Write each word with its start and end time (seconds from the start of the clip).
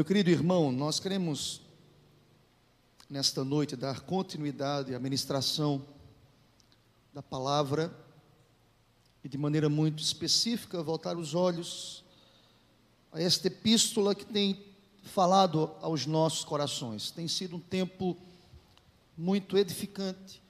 Meu 0.00 0.04
querido 0.06 0.30
irmão, 0.30 0.72
nós 0.72 0.98
queremos 0.98 1.60
nesta 3.06 3.44
noite 3.44 3.76
dar 3.76 4.00
continuidade 4.00 4.94
à 4.94 4.98
ministração 4.98 5.84
da 7.12 7.22
palavra 7.22 7.94
e 9.22 9.28
de 9.28 9.36
maneira 9.36 9.68
muito 9.68 10.02
específica 10.02 10.82
voltar 10.82 11.18
os 11.18 11.34
olhos 11.34 12.02
a 13.12 13.20
esta 13.20 13.48
epístola 13.48 14.14
que 14.14 14.24
tem 14.24 14.64
falado 15.02 15.70
aos 15.82 16.06
nossos 16.06 16.46
corações. 16.46 17.10
Tem 17.10 17.28
sido 17.28 17.56
um 17.56 17.60
tempo 17.60 18.16
muito 19.14 19.58
edificante 19.58 20.42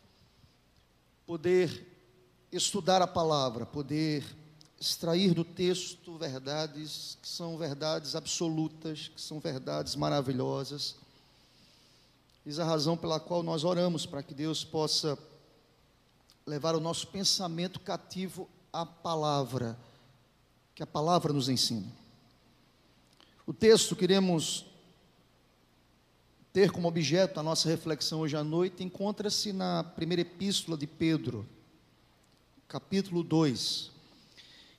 poder 1.27 1.89
estudar 2.53 3.03
a 3.03 3.07
palavra, 3.09 3.67
poder 3.67 4.23
extrair 4.81 5.35
do 5.35 5.45
texto 5.45 6.17
verdades 6.17 7.19
que 7.21 7.29
são 7.29 7.59
verdades 7.59 8.17
absolutas, 8.17 9.09
que 9.09 9.21
são 9.21 9.39
verdades 9.39 9.95
maravilhosas. 9.95 10.97
Eis 12.47 12.59
a 12.59 12.65
razão 12.65 12.97
pela 12.97 13.21
qual 13.21 13.43
nós 13.43 13.63
oramos 13.63 14.07
para 14.07 14.23
que 14.23 14.33
Deus 14.33 14.65
possa 14.65 15.19
levar 16.47 16.75
o 16.75 16.81
nosso 16.81 17.09
pensamento 17.09 17.79
cativo 17.79 18.49
à 18.73 18.87
palavra, 18.87 19.79
que 20.75 20.83
a 20.83 20.87
palavra 20.87 21.31
nos 21.31 21.51
ensina. 21.51 21.87
O 23.47 23.53
texto 23.53 23.95
que 23.95 24.01
queremos 24.01 24.65
ter 26.55 26.73
como 26.73 26.89
objeto 26.89 27.39
a 27.39 27.43
nossa 27.43 27.69
reflexão 27.69 28.21
hoje 28.21 28.35
à 28.35 28.43
noite 28.43 28.83
encontra-se 28.83 29.53
na 29.53 29.85
primeira 29.85 30.23
epístola 30.23 30.79
de 30.79 30.87
Pedro, 30.87 31.47
capítulo 32.67 33.23
2. 33.23 34.00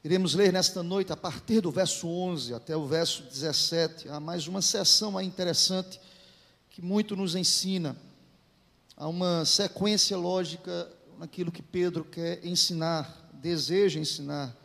Iremos 0.03 0.33
ler 0.33 0.52
nesta 0.52 0.81
noite, 0.81 1.13
a 1.13 1.16
partir 1.16 1.61
do 1.61 1.69
verso 1.69 2.07
11 2.07 2.55
até 2.55 2.75
o 2.75 2.88
verso 2.88 3.21
17, 3.21 4.09
há 4.09 4.19
mais 4.19 4.47
uma 4.47 4.59
sessão 4.59 5.21
interessante 5.21 6.02
que 6.71 6.81
muito 6.81 7.16
nos 7.16 7.35
ensina. 7.35 7.95
Há 8.97 9.07
uma 9.07 9.45
sequência 9.45 10.17
lógica 10.17 10.91
naquilo 11.19 11.52
que 11.52 11.61
Pedro 11.61 12.03
quer 12.03 12.44
ensinar, 12.44 13.29
deseja 13.31 13.99
ensinar 13.99 14.57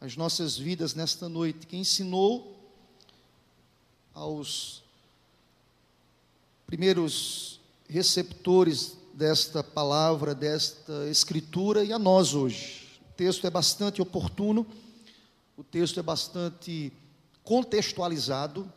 as 0.00 0.16
nossas 0.16 0.56
vidas 0.56 0.94
nesta 0.94 1.28
noite, 1.28 1.66
que 1.66 1.76
ensinou 1.76 2.58
aos 4.14 4.82
primeiros 6.66 7.60
receptores 7.86 8.96
desta 9.12 9.62
palavra, 9.62 10.34
desta 10.34 11.06
escritura 11.10 11.84
e 11.84 11.92
a 11.92 11.98
nós 11.98 12.32
hoje 12.32 12.89
texto 13.20 13.46
é 13.46 13.50
bastante 13.50 14.00
oportuno, 14.00 14.66
o 15.54 15.62
texto 15.62 16.00
é 16.00 16.02
bastante 16.02 16.90
contextualizado 17.44 18.72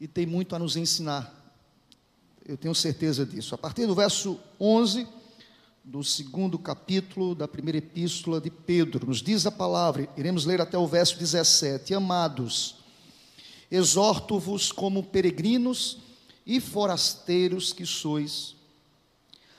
e 0.00 0.08
tem 0.08 0.24
muito 0.24 0.56
a 0.56 0.58
nos 0.58 0.74
ensinar. 0.74 1.30
Eu 2.46 2.56
tenho 2.56 2.74
certeza 2.74 3.26
disso. 3.26 3.54
A 3.54 3.58
partir 3.58 3.84
do 3.84 3.94
verso 3.94 4.40
11 4.58 5.06
do 5.84 6.02
segundo 6.02 6.58
capítulo 6.58 7.34
da 7.34 7.46
primeira 7.46 7.76
epístola 7.76 8.40
de 8.40 8.50
Pedro, 8.50 9.06
nos 9.06 9.20
diz 9.20 9.44
a 9.44 9.52
palavra, 9.52 10.08
iremos 10.16 10.46
ler 10.46 10.62
até 10.62 10.78
o 10.78 10.86
verso 10.86 11.18
17: 11.18 11.92
Amados, 11.92 12.76
exorto-vos 13.70 14.72
como 14.72 15.02
peregrinos 15.02 15.98
e 16.46 16.58
forasteiros 16.58 17.74
que 17.74 17.84
sois, 17.84 18.56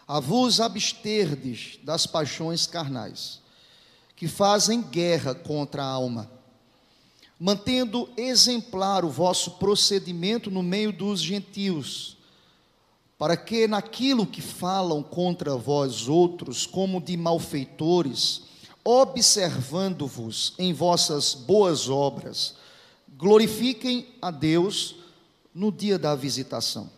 a 0.08 0.20
vos 0.20 0.60
absterdes 0.60 1.78
das 1.84 2.08
paixões 2.08 2.66
carnais 2.66 3.48
que 4.20 4.28
fazem 4.28 4.82
guerra 4.82 5.34
contra 5.34 5.82
a 5.82 5.88
alma, 5.88 6.30
mantendo 7.40 8.10
exemplar 8.18 9.06
o 9.06 9.10
vosso 9.10 9.52
procedimento 9.52 10.52
no 10.52 10.62
meio 10.62 10.92
dos 10.92 11.22
gentios, 11.22 12.18
para 13.18 13.38
que 13.38 13.66
naquilo 13.66 14.28
que 14.28 14.42
falam 14.42 15.02
contra 15.02 15.56
vós 15.56 16.10
outros, 16.10 16.66
como 16.66 17.00
de 17.00 17.16
malfeitores, 17.16 18.42
observando-vos 18.84 20.54
em 20.60 20.74
vossas 20.74 21.34
boas 21.34 21.88
obras, 21.88 22.56
glorifiquem 23.18 24.06
a 24.22 24.32
Deus 24.32 24.96
no 25.56 25.72
dia 25.72 25.98
da 25.98 26.14
visitação. 26.14 26.90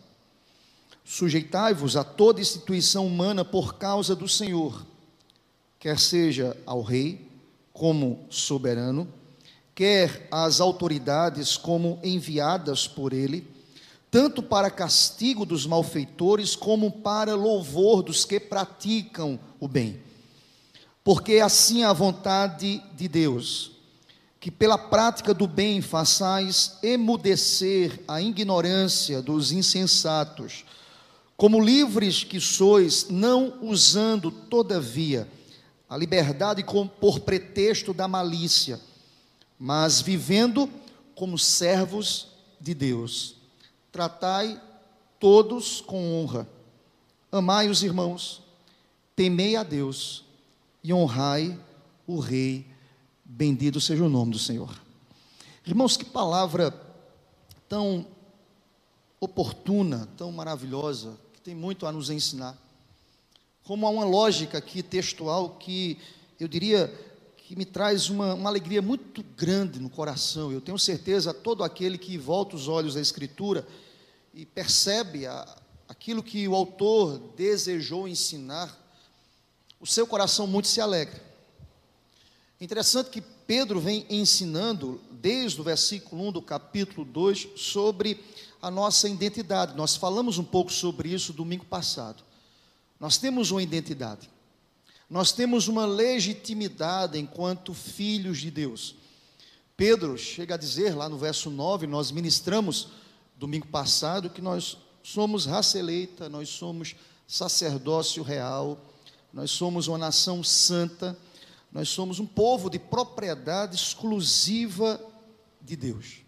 Sujeitai-vos 1.04 1.96
a 1.96 2.02
toda 2.02 2.40
instituição 2.40 3.06
humana 3.06 3.44
por 3.44 3.74
causa 3.74 4.16
do 4.16 4.26
Senhor 4.26 4.90
quer 5.82 5.98
seja 5.98 6.56
ao 6.64 6.80
rei 6.80 7.28
como 7.72 8.24
soberano, 8.30 9.08
quer 9.74 10.28
às 10.30 10.60
autoridades 10.60 11.56
como 11.56 11.98
enviadas 12.04 12.86
por 12.86 13.12
ele, 13.12 13.48
tanto 14.08 14.44
para 14.44 14.70
castigo 14.70 15.44
dos 15.44 15.66
malfeitores 15.66 16.54
como 16.54 16.88
para 16.88 17.34
louvor 17.34 18.00
dos 18.00 18.24
que 18.24 18.38
praticam 18.38 19.40
o 19.58 19.66
bem. 19.66 20.00
Porque 21.02 21.40
assim 21.40 21.82
é 21.82 21.86
a 21.86 21.92
vontade 21.92 22.80
de 22.94 23.08
Deus, 23.08 23.72
que 24.38 24.52
pela 24.52 24.78
prática 24.78 25.34
do 25.34 25.48
bem 25.48 25.82
façais 25.82 26.78
emudecer 26.80 27.98
a 28.06 28.22
ignorância 28.22 29.20
dos 29.20 29.50
insensatos, 29.50 30.64
como 31.36 31.60
livres 31.60 32.22
que 32.22 32.40
sois, 32.40 33.08
não 33.10 33.54
usando, 33.62 34.30
todavia, 34.30 35.26
a 35.92 35.96
liberdade 35.98 36.64
por 36.98 37.20
pretexto 37.20 37.92
da 37.92 38.08
malícia, 38.08 38.80
mas 39.58 40.00
vivendo 40.00 40.66
como 41.14 41.38
servos 41.38 42.28
de 42.58 42.72
Deus. 42.72 43.36
Tratai 43.92 44.58
todos 45.20 45.82
com 45.82 46.14
honra. 46.14 46.48
Amai 47.30 47.68
os 47.68 47.82
irmãos, 47.82 48.40
temei 49.14 49.54
a 49.54 49.62
Deus 49.62 50.24
e 50.82 50.94
honrai 50.94 51.60
o 52.06 52.18
Rei. 52.18 52.66
Bendito 53.22 53.78
seja 53.78 54.02
o 54.02 54.08
nome 54.08 54.32
do 54.32 54.38
Senhor. 54.38 54.74
Irmãos, 55.66 55.98
que 55.98 56.06
palavra 56.06 56.74
tão 57.68 58.06
oportuna, 59.20 60.08
tão 60.16 60.32
maravilhosa, 60.32 61.18
que 61.34 61.42
tem 61.42 61.54
muito 61.54 61.86
a 61.86 61.92
nos 61.92 62.08
ensinar 62.08 62.56
como 63.64 63.86
há 63.86 63.90
uma 63.90 64.04
lógica 64.04 64.58
aqui 64.58 64.82
textual 64.82 65.50
que 65.50 65.98
eu 66.38 66.48
diria 66.48 66.92
que 67.36 67.54
me 67.54 67.64
traz 67.64 68.08
uma, 68.08 68.34
uma 68.34 68.48
alegria 68.48 68.80
muito 68.80 69.22
grande 69.36 69.78
no 69.78 69.90
coração. 69.90 70.50
Eu 70.50 70.60
tenho 70.60 70.78
certeza, 70.78 71.34
todo 71.34 71.62
aquele 71.62 71.98
que 71.98 72.16
volta 72.18 72.56
os 72.56 72.66
olhos 72.66 72.96
à 72.96 73.00
Escritura 73.00 73.66
e 74.32 74.46
percebe 74.46 75.26
a, 75.26 75.56
aquilo 75.88 76.22
que 76.22 76.48
o 76.48 76.54
autor 76.54 77.18
desejou 77.36 78.08
ensinar, 78.08 78.78
o 79.80 79.86
seu 79.86 80.06
coração 80.06 80.46
muito 80.46 80.68
se 80.68 80.80
alegra. 80.80 81.22
Interessante 82.60 83.10
que 83.10 83.20
Pedro 83.20 83.80
vem 83.80 84.06
ensinando, 84.08 85.00
desde 85.10 85.60
o 85.60 85.64
versículo 85.64 86.28
1 86.28 86.32
do 86.32 86.42
capítulo 86.42 87.04
2, 87.04 87.48
sobre 87.56 88.18
a 88.60 88.70
nossa 88.70 89.08
identidade. 89.08 89.76
Nós 89.76 89.96
falamos 89.96 90.38
um 90.38 90.44
pouco 90.44 90.72
sobre 90.72 91.12
isso 91.12 91.32
domingo 91.32 91.64
passado. 91.64 92.24
Nós 93.02 93.18
temos 93.18 93.50
uma 93.50 93.60
identidade. 93.60 94.30
Nós 95.10 95.32
temos 95.32 95.66
uma 95.66 95.84
legitimidade 95.84 97.18
enquanto 97.18 97.74
filhos 97.74 98.38
de 98.38 98.48
Deus. 98.48 98.94
Pedro 99.76 100.16
chega 100.16 100.54
a 100.54 100.56
dizer 100.56 100.94
lá 100.94 101.08
no 101.08 101.18
verso 101.18 101.50
9, 101.50 101.88
nós 101.88 102.12
ministramos 102.12 102.90
domingo 103.36 103.66
passado 103.66 104.30
que 104.30 104.40
nós 104.40 104.78
somos 105.02 105.46
raça 105.46 105.80
eleita, 105.80 106.28
nós 106.28 106.48
somos 106.48 106.94
sacerdócio 107.26 108.22
real, 108.22 108.78
nós 109.32 109.50
somos 109.50 109.88
uma 109.88 109.98
nação 109.98 110.44
santa, 110.44 111.18
nós 111.72 111.88
somos 111.88 112.20
um 112.20 112.26
povo 112.26 112.70
de 112.70 112.78
propriedade 112.78 113.74
exclusiva 113.74 115.04
de 115.60 115.74
Deus. 115.74 116.18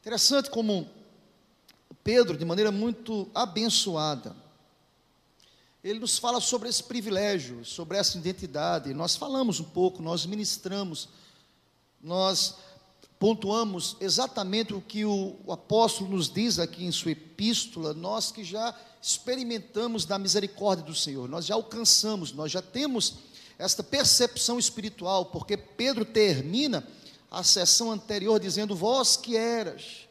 Interessante 0.00 0.48
como 0.48 0.88
Pedro, 2.02 2.38
de 2.38 2.46
maneira 2.46 2.72
muito 2.72 3.28
abençoada, 3.34 4.34
ele 5.82 5.98
nos 5.98 6.18
fala 6.18 6.40
sobre 6.40 6.68
esse 6.68 6.82
privilégio, 6.82 7.64
sobre 7.64 7.96
essa 7.96 8.18
identidade. 8.18 8.92
Nós 8.92 9.16
falamos 9.16 9.60
um 9.60 9.64
pouco, 9.64 10.02
nós 10.02 10.26
ministramos, 10.26 11.08
nós 12.00 12.56
pontuamos 13.18 13.96
exatamente 14.00 14.74
o 14.74 14.80
que 14.80 15.04
o, 15.04 15.36
o, 15.44 15.52
apóstolo 15.52 16.10
nos 16.10 16.30
diz 16.30 16.58
aqui 16.58 16.84
em 16.84 16.92
sua 16.92 17.12
epístola, 17.12 17.92
nós 17.92 18.30
que 18.30 18.42
já 18.44 18.74
experimentamos 19.00 20.04
da 20.04 20.18
misericórdia 20.18 20.84
do 20.84 20.94
Senhor, 20.94 21.28
nós 21.28 21.46
já 21.46 21.54
alcançamos, 21.54 22.32
nós 22.32 22.50
já 22.50 22.62
temos 22.62 23.14
esta 23.58 23.82
percepção 23.82 24.58
espiritual, 24.58 25.26
porque 25.26 25.56
Pedro 25.56 26.04
termina 26.04 26.86
a 27.30 27.42
sessão 27.42 27.90
anterior 27.90 28.40
dizendo: 28.40 28.74
Vós 28.74 29.16
que 29.16 29.36
eras 29.36 30.08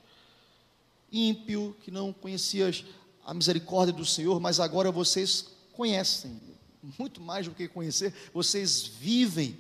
ímpio, 1.12 1.76
que 1.82 1.90
não 1.90 2.14
conhecias 2.14 2.86
a 3.26 3.34
misericórdia 3.34 3.94
do 3.94 4.06
Senhor, 4.06 4.40
mas 4.40 4.60
agora 4.60 4.92
vocês 4.92 5.59
conhecem, 5.80 6.42
muito 7.00 7.22
mais 7.22 7.48
do 7.48 7.56
que 7.56 7.66
conhecer, 7.66 8.14
vocês 8.34 8.82
vivem 8.82 9.58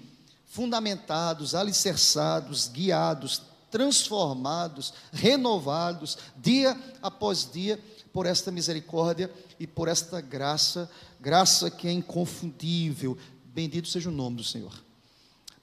fundamentados, 0.48 1.56
alicerçados, 1.56 2.68
guiados, 2.68 3.42
transformados, 3.72 4.94
renovados, 5.14 6.18
dia 6.36 6.78
após 7.02 7.50
dia, 7.50 7.80
por 8.12 8.26
esta 8.26 8.52
misericórdia 8.52 9.34
e 9.58 9.66
por 9.66 9.88
esta 9.88 10.20
graça, 10.20 10.92
graça 11.22 11.72
que 11.72 11.88
é 11.88 11.92
inconfundível. 11.94 13.18
Bendito 13.46 13.88
seja 13.88 14.10
o 14.10 14.14
nome 14.14 14.36
do 14.36 14.44
Senhor. 14.44 14.74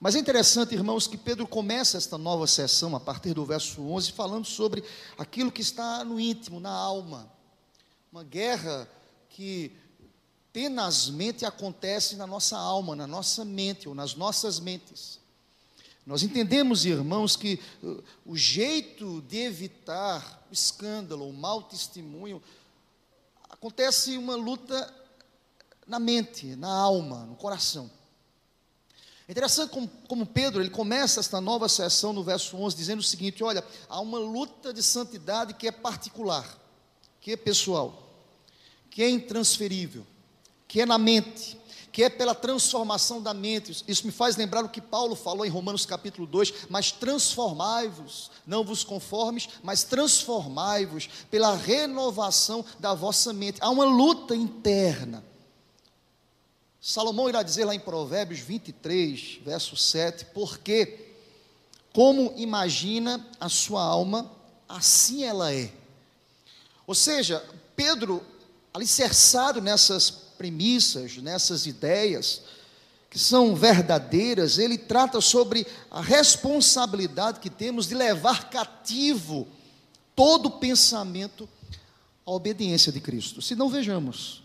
Mas 0.00 0.14
é 0.14 0.18
interessante, 0.20 0.74
irmãos, 0.74 1.06
que 1.06 1.18
Pedro 1.18 1.46
começa 1.46 1.98
esta 1.98 2.16
nova 2.16 2.46
sessão, 2.46 2.96
a 2.96 3.00
partir 3.00 3.34
do 3.34 3.44
verso 3.44 3.82
11, 3.82 4.10
falando 4.12 4.46
sobre 4.46 4.82
aquilo 5.18 5.52
que 5.52 5.60
está 5.60 6.02
no 6.02 6.18
íntimo, 6.18 6.60
na 6.60 6.70
alma. 6.70 7.30
Uma 8.10 8.24
guerra 8.24 8.88
que 9.28 9.76
tenazmente 10.56 11.44
acontece 11.44 12.16
na 12.16 12.26
nossa 12.26 12.56
alma, 12.56 12.96
na 12.96 13.06
nossa 13.06 13.44
mente 13.44 13.86
ou 13.86 13.94
nas 13.94 14.14
nossas 14.14 14.58
mentes. 14.58 15.20
Nós 16.06 16.22
entendemos, 16.22 16.86
irmãos, 16.86 17.36
que 17.36 17.60
uh, 17.82 18.02
o 18.24 18.34
jeito 18.38 19.20
de 19.28 19.36
evitar 19.36 20.46
o 20.50 20.54
escândalo, 20.54 21.28
o 21.28 21.32
mau 21.34 21.62
testemunho, 21.62 22.42
acontece 23.50 24.16
uma 24.16 24.34
luta 24.34 24.90
na 25.86 25.98
mente, 25.98 26.56
na 26.56 26.72
alma, 26.72 27.26
no 27.26 27.36
coração. 27.36 27.90
É 29.28 29.32
interessante 29.32 29.68
como, 29.68 29.86
como, 30.08 30.24
Pedro, 30.24 30.62
ele 30.62 30.70
começa 30.70 31.20
esta 31.20 31.38
nova 31.38 31.68
sessão 31.68 32.14
no 32.14 32.24
verso 32.24 32.56
11, 32.56 32.74
dizendo 32.74 33.00
o 33.00 33.02
seguinte: 33.02 33.44
olha, 33.44 33.62
há 33.90 34.00
uma 34.00 34.18
luta 34.18 34.72
de 34.72 34.82
santidade 34.82 35.52
que 35.52 35.68
é 35.68 35.72
particular, 35.72 36.58
que 37.20 37.32
é 37.32 37.36
pessoal, 37.36 38.10
que 38.88 39.02
é 39.02 39.10
intransferível, 39.10 40.06
que 40.66 40.80
é 40.80 40.86
na 40.86 40.98
mente, 40.98 41.58
que 41.92 42.02
é 42.02 42.08
pela 42.08 42.34
transformação 42.34 43.22
da 43.22 43.32
mente. 43.32 43.84
Isso 43.88 44.06
me 44.06 44.12
faz 44.12 44.36
lembrar 44.36 44.64
o 44.64 44.68
que 44.68 44.80
Paulo 44.80 45.14
falou 45.14 45.44
em 45.44 45.50
Romanos 45.50 45.86
capítulo 45.86 46.26
2: 46.26 46.66
Mas 46.68 46.92
transformai-vos, 46.92 48.30
não 48.46 48.64
vos 48.64 48.84
conformes, 48.84 49.48
mas 49.62 49.82
transformai-vos 49.84 51.08
pela 51.30 51.54
renovação 51.56 52.64
da 52.78 52.94
vossa 52.94 53.32
mente. 53.32 53.58
Há 53.60 53.70
uma 53.70 53.84
luta 53.84 54.34
interna 54.34 55.24
Salomão 56.88 57.28
irá 57.28 57.42
dizer 57.42 57.64
lá 57.64 57.74
em 57.74 57.80
Provérbios 57.80 58.38
23, 58.38 59.40
verso 59.44 59.76
7, 59.76 60.26
porque 60.26 61.16
como 61.92 62.32
imagina 62.36 63.26
a 63.40 63.48
sua 63.48 63.82
alma, 63.82 64.30
assim 64.68 65.24
ela 65.24 65.52
é. 65.52 65.72
Ou 66.86 66.94
seja, 66.94 67.44
Pedro, 67.74 68.24
alicerçado 68.72 69.60
nessas 69.60 70.25
premissas, 70.36 71.16
nessas 71.18 71.66
ideias, 71.66 72.42
que 73.10 73.18
são 73.18 73.54
verdadeiras, 73.54 74.58
ele 74.58 74.76
trata 74.76 75.20
sobre 75.20 75.66
a 75.90 76.00
responsabilidade 76.00 77.40
que 77.40 77.50
temos 77.50 77.86
de 77.86 77.94
levar 77.94 78.50
cativo 78.50 79.48
todo 80.14 80.50
pensamento 80.50 81.48
à 82.26 82.30
obediência 82.30 82.92
de 82.92 83.00
Cristo. 83.00 83.40
Se 83.40 83.54
não 83.54 83.68
vejamos, 83.68 84.42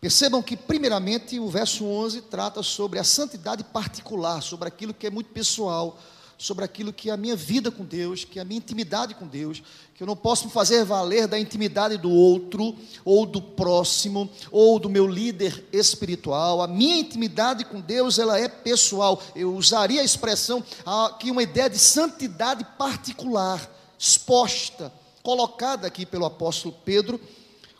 Percebam 0.00 0.42
que, 0.42 0.56
primeiramente, 0.56 1.38
o 1.38 1.50
verso 1.50 1.84
11 1.84 2.22
trata 2.22 2.62
sobre 2.62 2.98
a 2.98 3.04
santidade 3.04 3.62
particular, 3.62 4.42
sobre 4.42 4.66
aquilo 4.66 4.94
que 4.94 5.06
é 5.06 5.10
muito 5.10 5.28
pessoal, 5.28 6.00
sobre 6.40 6.64
aquilo 6.64 6.90
que 6.90 7.10
é 7.10 7.12
a 7.12 7.18
minha 7.18 7.36
vida 7.36 7.70
com 7.70 7.84
Deus, 7.84 8.24
que 8.24 8.38
é 8.38 8.42
a 8.42 8.46
minha 8.46 8.56
intimidade 8.56 9.14
com 9.14 9.26
Deus, 9.26 9.62
que 9.94 10.02
eu 10.02 10.06
não 10.06 10.16
posso 10.16 10.46
me 10.46 10.50
fazer 10.50 10.86
valer 10.86 11.28
da 11.28 11.38
intimidade 11.38 11.98
do 11.98 12.10
outro, 12.10 12.74
ou 13.04 13.26
do 13.26 13.42
próximo, 13.42 14.26
ou 14.50 14.78
do 14.78 14.88
meu 14.88 15.06
líder 15.06 15.68
espiritual. 15.70 16.62
A 16.62 16.66
minha 16.66 16.96
intimidade 16.96 17.66
com 17.66 17.78
Deus, 17.78 18.18
ela 18.18 18.38
é 18.38 18.48
pessoal. 18.48 19.22
Eu 19.36 19.54
usaria 19.54 20.00
a 20.00 20.04
expressão 20.04 20.64
aqui 20.86 21.30
uma 21.30 21.42
ideia 21.42 21.68
de 21.68 21.78
santidade 21.78 22.64
particular, 22.78 23.70
exposta, 23.98 24.90
colocada 25.22 25.86
aqui 25.86 26.06
pelo 26.06 26.24
apóstolo 26.24 26.74
Pedro 26.86 27.20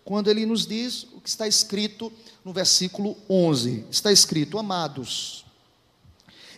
quando 0.04 0.28
ele 0.28 0.44
nos 0.44 0.66
diz 0.66 1.04
o 1.14 1.20
que 1.20 1.30
está 1.30 1.48
escrito 1.48 2.12
no 2.44 2.52
versículo 2.52 3.16
11: 3.26 3.86
está 3.90 4.12
escrito, 4.12 4.58
amados, 4.58 5.46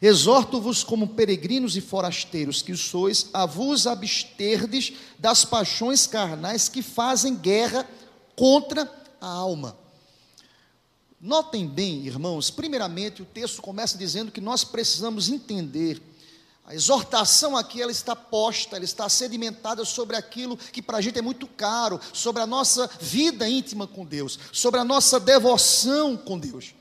exorto-vos 0.02 0.82
como 0.82 1.08
peregrinos 1.08 1.76
e 1.76 1.80
forasteiros 1.80 2.60
que 2.60 2.76
sois, 2.76 3.28
a 3.32 3.46
vos 3.46 3.86
absterdes 3.86 4.92
das 5.16 5.44
paixões 5.44 6.08
carnais 6.08 6.68
que 6.68 6.82
fazem 6.82 7.36
guerra 7.36 7.88
contra 8.34 8.90
a 9.20 9.28
alma. 9.28 9.78
Notem 11.20 11.68
bem, 11.68 12.04
irmãos, 12.04 12.50
primeiramente 12.50 13.22
o 13.22 13.24
texto 13.24 13.62
começa 13.62 13.96
dizendo 13.96 14.32
que 14.32 14.40
nós 14.40 14.64
precisamos 14.64 15.28
entender 15.28 16.02
a 16.64 16.74
exortação 16.74 17.56
aqui 17.56 17.82
ela 17.82 17.90
está 17.90 18.14
posta, 18.14 18.76
ela 18.76 18.84
está 18.84 19.08
sedimentada 19.08 19.84
sobre 19.84 20.16
aquilo 20.16 20.56
que 20.56 20.80
para 20.80 20.98
a 20.98 21.00
gente 21.00 21.18
é 21.18 21.22
muito 21.22 21.46
caro, 21.46 22.00
sobre 22.12 22.40
a 22.40 22.46
nossa 22.46 22.88
vida 23.00 23.48
íntima 23.48 23.86
com 23.86 24.04
Deus, 24.04 24.38
sobre 24.52 24.78
a 24.80 24.84
nossa 24.84 25.20
devoção 25.20 26.16
com 26.16 26.38
Deus. 26.38 26.74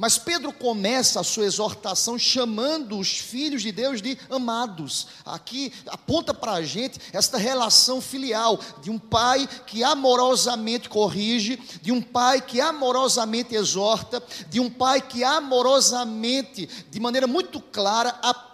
Mas 0.00 0.16
Pedro 0.16 0.50
começa 0.50 1.20
a 1.20 1.22
sua 1.22 1.44
exortação 1.44 2.18
chamando 2.18 2.98
os 2.98 3.18
filhos 3.18 3.60
de 3.60 3.70
Deus 3.70 4.00
de 4.00 4.16
amados. 4.30 5.08
Aqui 5.26 5.70
aponta 5.86 6.32
para 6.32 6.52
a 6.52 6.62
gente 6.62 6.98
esta 7.12 7.36
relação 7.36 8.00
filial 8.00 8.58
de 8.82 8.90
um 8.90 8.98
pai 8.98 9.46
que 9.66 9.84
amorosamente 9.84 10.88
corrige, 10.88 11.58
de 11.82 11.92
um 11.92 12.00
pai 12.00 12.40
que 12.40 12.62
amorosamente 12.62 13.54
exorta, 13.54 14.22
de 14.48 14.58
um 14.58 14.70
pai 14.70 15.02
que 15.02 15.22
amorosamente, 15.22 16.66
de 16.90 16.98
maneira 16.98 17.26
muito 17.26 17.60
clara, 17.60 18.18
aponta 18.22 18.49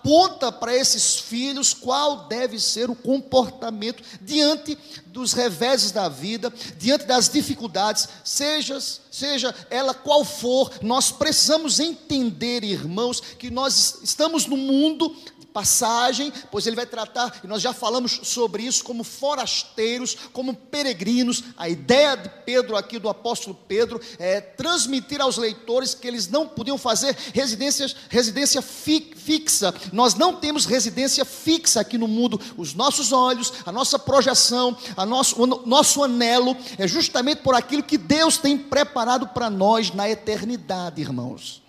para 0.61 0.75
esses 0.75 1.19
filhos 1.19 1.75
qual 1.75 2.29
deve 2.29 2.61
ser 2.61 2.89
o 2.89 2.95
comportamento 2.95 4.03
diante 4.23 4.79
dos 5.07 5.33
reveses 5.33 5.91
da 5.91 6.09
vida, 6.09 6.53
diante 6.79 7.07
das 7.07 7.29
dificuldades, 7.29 8.09
seja, 8.23 8.79
seja 9.11 9.53
ela 9.69 9.93
qual 9.93 10.25
for, 10.25 10.71
nós 10.81 11.11
precisamos 11.11 11.81
entender, 11.81 12.63
irmãos, 12.63 13.21
que 13.21 13.51
nós 13.51 13.99
estamos 14.03 14.47
no 14.47 14.57
mundo 14.57 15.17
passagem, 15.57 16.31
pois 16.51 16.67
ele 16.67 16.77
vai 16.77 16.85
tratar, 16.85 17.41
e 17.43 17.47
nós 17.47 17.63
já 17.63 17.73
falamos 17.73 18.21
sobre 18.25 18.63
isso, 18.63 18.85
como 18.85 19.03
forasteiros, 19.03 20.15
como 20.31 20.53
peregrinos. 20.53 21.45
A 21.57 21.67
ideia 21.67 22.15
de 22.15 22.29
Pedro 22.45 22.77
aqui, 22.77 22.99
do 22.99 23.09
apóstolo 23.09 23.59
Pedro, 23.67 23.99
é 24.19 24.39
transmitir 24.39 25.19
aos 25.19 25.39
leitores 25.39 25.95
que 25.95 26.07
eles 26.07 26.29
não 26.29 26.47
podiam 26.47 26.77
fazer 26.77 27.17
residências, 27.33 27.97
residência 28.11 28.61
fi, 28.61 29.15
fixa. 29.17 29.75
Nós 29.95 30.15
não 30.15 30.35
temos 30.37 30.67
residência 30.67 31.25
fixa 31.25 31.81
aqui 31.81 31.97
no 31.97 32.07
mundo. 32.07 32.39
Os 32.59 32.75
nossos 32.75 33.11
olhos, 33.11 33.51
a 33.65 33.73
nossa 33.73 33.99
projeção, 33.99 34.77
a 34.95 35.07
nosso, 35.07 35.43
o 35.43 35.47
nosso 35.47 36.05
anelo 36.05 36.55
é 36.77 36.87
justamente 36.87 37.41
por 37.41 37.55
aquilo 37.55 37.83
que 37.83 37.97
Deus 37.97 38.37
tem 38.37 38.59
preparado 38.59 39.29
para 39.29 39.49
nós 39.49 39.91
na 39.91 40.07
eternidade, 40.07 41.01
irmãos. 41.01 41.63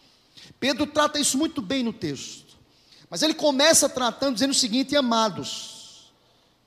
Pedro 0.60 0.86
trata 0.86 1.18
isso 1.18 1.38
muito 1.38 1.62
bem 1.62 1.84
no 1.84 1.94
texto. 1.94 2.47
Mas 3.10 3.22
ele 3.22 3.34
começa 3.34 3.88
tratando, 3.88 4.34
dizendo 4.34 4.52
o 4.52 4.56
seguinte: 4.56 4.96
amados, 4.96 6.12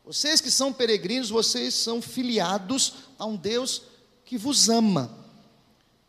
vocês 0.05 0.41
que 0.41 0.51
são 0.51 0.73
peregrinos, 0.73 1.31
vocês 1.31 1.75
são 1.75 2.01
filiados 2.01 2.95
a 3.19 3.27
um 3.27 3.37
Deus 3.37 3.83
que 4.25 4.39
vos 4.39 4.69
ama. 4.69 5.11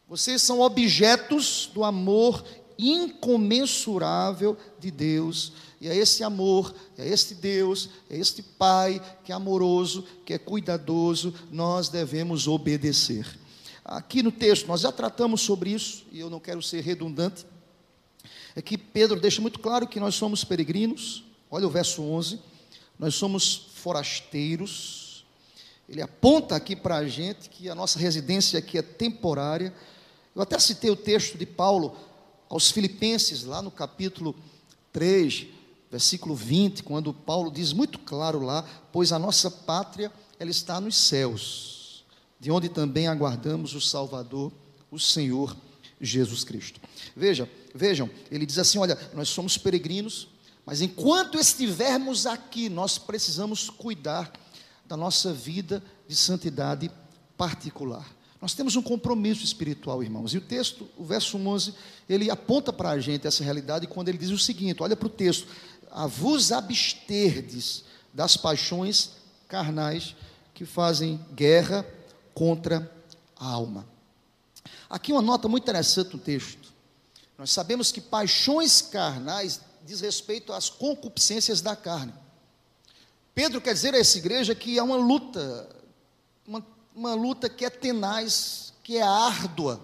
Vocês 0.08 0.42
são 0.42 0.60
objetos 0.60 1.70
do 1.74 1.84
amor 1.84 2.44
incomensurável 2.78 4.58
de 4.80 4.92
Deus. 4.92 5.54
E 5.80 5.88
é 5.88 5.96
esse 5.96 6.24
amor, 6.24 6.74
é 6.98 7.08
este 7.08 7.34
Deus, 7.34 7.90
é 8.10 8.18
este 8.18 8.42
Pai 8.42 9.02
que 9.24 9.32
é 9.32 9.36
amoroso, 9.36 10.06
que 10.26 10.34
é 10.34 10.38
cuidadoso, 10.38 11.34
nós 11.52 11.90
devemos 11.90 12.48
obedecer. 12.48 13.26
Aqui 13.84 14.22
no 14.22 14.32
texto, 14.32 14.68
nós 14.68 14.82
já 14.82 14.92
tratamos 14.92 15.42
sobre 15.42 15.72
isso, 15.72 16.06
e 16.12 16.20
eu 16.20 16.30
não 16.30 16.40
quero 16.40 16.62
ser 16.62 16.82
redundante, 16.82 17.46
é 18.56 18.62
que 18.62 18.78
Pedro 18.78 19.20
deixa 19.20 19.42
muito 19.42 19.60
claro 19.60 19.88
que 19.88 20.00
nós 20.00 20.16
somos 20.16 20.44
peregrinos. 20.44 21.24
Olha 21.50 21.68
o 21.68 21.70
verso 21.70 22.02
11. 22.02 22.40
Nós 23.00 23.16
somos 23.16 23.70
forasteiros. 23.76 25.26
Ele 25.88 26.02
aponta 26.02 26.56
aqui 26.56 26.76
para 26.76 26.98
a 26.98 27.08
gente 27.08 27.50
que 27.50 27.70
a 27.70 27.76
nossa 27.76 28.00
residência 28.00 28.60
aqui 28.60 28.78
é 28.78 28.82
temporária. 28.82 29.74
Eu 30.36 30.42
até 30.42 30.58
citei 30.60 30.90
o 30.90 30.96
texto 30.96 31.38
de 31.38 31.46
Paulo 31.46 31.96
aos 32.50 32.72
Filipenses, 32.72 33.44
lá 33.44 33.62
no 33.62 33.72
capítulo 33.72 34.36
3, 34.92 35.48
versículo 35.90 36.36
20, 36.36 36.84
quando 36.84 37.14
Paulo 37.14 37.52
diz 37.52 37.74
muito 37.74 38.00
claro 38.00 38.42
lá: 38.42 38.66
Pois 38.92 39.12
a 39.12 39.20
nossa 39.20 39.50
pátria, 39.50 40.12
ela 40.40 40.52
está 40.52 40.80
nos 40.80 40.96
céus, 40.96 42.06
de 42.40 42.52
onde 42.52 42.70
também 42.70 43.08
aguardamos 43.08 43.74
o 43.74 43.82
Salvador, 43.82 44.52
o 44.90 45.00
Senhor 45.00 45.56
Jesus 46.02 46.44
Cristo. 46.44 46.82
Veja, 47.16 47.50
vejam, 47.74 48.10
ele 48.32 48.46
diz 48.46 48.58
assim: 48.58 48.80
olha, 48.80 48.98
nós 49.14 49.30
somos 49.30 49.58
peregrinos, 49.58 50.28
mas 50.66 50.82
enquanto 50.82 51.38
estivermos 51.38 52.26
aqui, 52.26 52.70
nós 52.70 52.98
precisamos 52.98 53.70
cuidar 53.70 54.32
da 54.86 54.98
nossa 54.98 55.32
vida 55.32 55.84
de 56.08 56.16
santidade 56.16 56.92
particular. 57.38 58.06
Nós 58.42 58.56
temos 58.56 58.76
um 58.76 58.82
compromisso 58.82 59.44
espiritual, 59.44 60.02
irmãos. 60.02 60.34
E 60.34 60.38
o 60.38 60.42
texto, 60.42 60.90
o 60.98 61.06
verso 61.06 61.38
11, 61.38 61.76
ele 62.10 62.32
aponta 62.32 62.74
para 62.74 62.90
a 62.90 63.00
gente 63.00 63.28
essa 63.28 63.44
realidade 63.44 63.86
quando 63.86 64.10
ele 64.10 64.18
diz 64.18 64.32
o 64.32 64.40
seguinte: 64.40 64.82
olha 64.82 64.96
para 64.96 65.06
o 65.06 65.10
texto, 65.10 65.48
a 65.92 66.08
vos 66.08 66.52
absterdes 66.52 67.84
das 68.14 68.36
paixões 68.36 69.12
carnais 69.48 70.16
que 70.54 70.66
fazem 70.66 71.20
guerra 71.36 71.86
contra 72.34 72.92
a 73.36 73.48
alma. 73.48 73.86
Aqui 74.92 75.14
uma 75.14 75.22
nota 75.22 75.48
muito 75.48 75.64
interessante 75.64 76.12
no 76.12 76.20
texto. 76.20 76.74
Nós 77.38 77.50
sabemos 77.50 77.94
que 77.94 78.02
paixões 78.02 78.82
carnais 78.82 79.62
diz 79.86 80.02
respeito 80.02 80.52
às 80.52 80.70
concupiscências 80.70 81.62
da 81.62 81.78
carne. 81.78 82.14
Pedro 83.34 83.62
quer 83.62 83.74
dizer 83.74 83.96
a 83.96 83.98
essa 83.98 84.18
igreja 84.18 84.54
que 84.54 84.78
há 84.78 84.84
uma 84.84 84.98
luta, 84.98 85.70
uma, 86.46 86.66
uma 86.94 87.14
luta 87.14 87.48
que 87.48 87.64
é 87.64 87.70
tenaz, 87.70 88.74
que 88.84 88.98
é 88.98 89.02
árdua, 89.02 89.82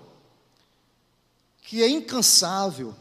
que 1.61 1.81
é 1.81 1.87
incansável. 1.87 2.93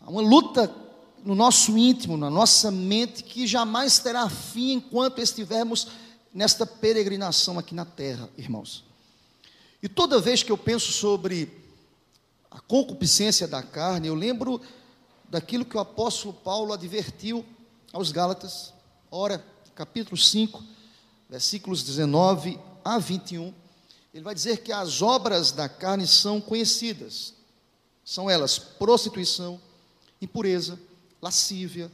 Há 0.00 0.08
uma 0.08 0.22
luta 0.22 0.74
no 1.22 1.34
nosso 1.34 1.76
íntimo, 1.76 2.16
na 2.16 2.30
nossa 2.30 2.70
mente, 2.70 3.22
que 3.22 3.46
jamais 3.46 3.98
terá 3.98 4.30
fim 4.30 4.72
enquanto 4.72 5.20
estivermos 5.20 5.88
nesta 6.32 6.64
peregrinação 6.64 7.58
aqui 7.58 7.74
na 7.74 7.84
terra, 7.84 8.30
irmãos. 8.38 8.88
E 9.82 9.88
toda 9.88 10.20
vez 10.20 10.42
que 10.42 10.52
eu 10.52 10.58
penso 10.58 10.92
sobre 10.92 11.50
a 12.50 12.60
concupiscência 12.60 13.48
da 13.48 13.62
carne, 13.62 14.08
eu 14.08 14.14
lembro 14.14 14.60
daquilo 15.30 15.64
que 15.64 15.76
o 15.76 15.80
apóstolo 15.80 16.34
Paulo 16.34 16.72
advertiu 16.72 17.44
aos 17.90 18.12
Gálatas, 18.12 18.74
ora, 19.10 19.42
capítulo 19.74 20.18
5, 20.18 20.62
versículos 21.30 21.82
19 21.82 22.58
a 22.84 22.98
21. 22.98 23.54
Ele 24.12 24.24
vai 24.24 24.34
dizer 24.34 24.58
que 24.58 24.70
as 24.70 25.00
obras 25.00 25.50
da 25.50 25.66
carne 25.66 26.06
são 26.06 26.42
conhecidas. 26.42 27.32
São 28.04 28.28
elas 28.28 28.58
prostituição, 28.58 29.58
impureza, 30.20 30.78
lascívia, 31.22 31.90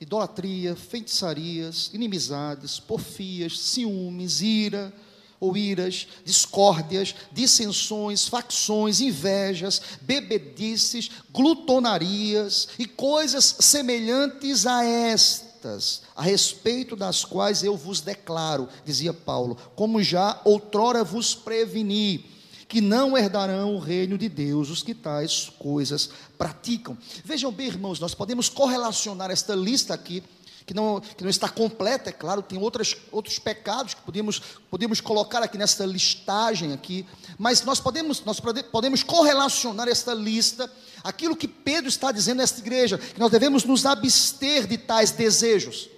idolatria, 0.00 0.74
feitiçarias, 0.74 1.90
inimizades, 1.92 2.80
porfias, 2.80 3.60
ciúmes, 3.60 4.40
ira 4.40 4.94
ou 5.42 5.56
iras, 5.56 6.06
discórdias, 6.24 7.16
dissensões, 7.32 8.28
facções, 8.28 9.00
invejas, 9.00 9.82
bebedices, 10.00 11.10
glutonarias 11.32 12.68
e 12.78 12.86
coisas 12.86 13.56
semelhantes 13.58 14.66
a 14.66 14.84
estas, 14.84 16.02
a 16.14 16.22
respeito 16.22 16.94
das 16.94 17.24
quais 17.24 17.64
eu 17.64 17.76
vos 17.76 18.00
declaro, 18.00 18.68
dizia 18.84 19.12
Paulo, 19.12 19.56
como 19.74 20.00
já 20.00 20.40
outrora 20.44 21.02
vos 21.02 21.34
preveni 21.34 22.24
que 22.68 22.80
não 22.80 23.18
herdarão 23.18 23.74
o 23.74 23.80
reino 23.80 24.16
de 24.16 24.28
Deus 24.28 24.70
os 24.70 24.80
que 24.80 24.94
tais 24.94 25.50
coisas 25.58 26.08
praticam. 26.38 26.96
Vejam 27.24 27.50
bem, 27.50 27.66
irmãos, 27.66 27.98
nós 27.98 28.14
podemos 28.14 28.48
correlacionar 28.48 29.30
esta 29.30 29.56
lista 29.56 29.92
aqui, 29.92 30.22
que 30.66 30.74
não, 30.74 31.00
que 31.00 31.22
não 31.22 31.30
está 31.30 31.48
completa, 31.48 32.10
é 32.10 32.12
claro, 32.12 32.42
tem 32.42 32.58
outras, 32.58 32.96
outros 33.10 33.38
pecados 33.38 33.94
que 33.94 34.02
podemos, 34.02 34.40
podemos 34.70 35.00
colocar 35.00 35.42
aqui 35.42 35.58
nesta 35.58 35.84
listagem 35.84 36.72
aqui, 36.72 37.06
mas 37.38 37.62
nós 37.62 37.80
podemos, 37.80 38.24
nós 38.24 38.40
podemos 38.40 39.02
correlacionar 39.02 39.88
esta 39.88 40.14
lista, 40.14 40.70
aquilo 41.02 41.36
que 41.36 41.48
Pedro 41.48 41.88
está 41.88 42.12
dizendo 42.12 42.38
nesta 42.38 42.60
igreja, 42.60 42.98
que 42.98 43.20
nós 43.20 43.30
devemos 43.30 43.64
nos 43.64 43.84
abster 43.84 44.66
de 44.66 44.78
tais 44.78 45.10
desejos. 45.10 45.88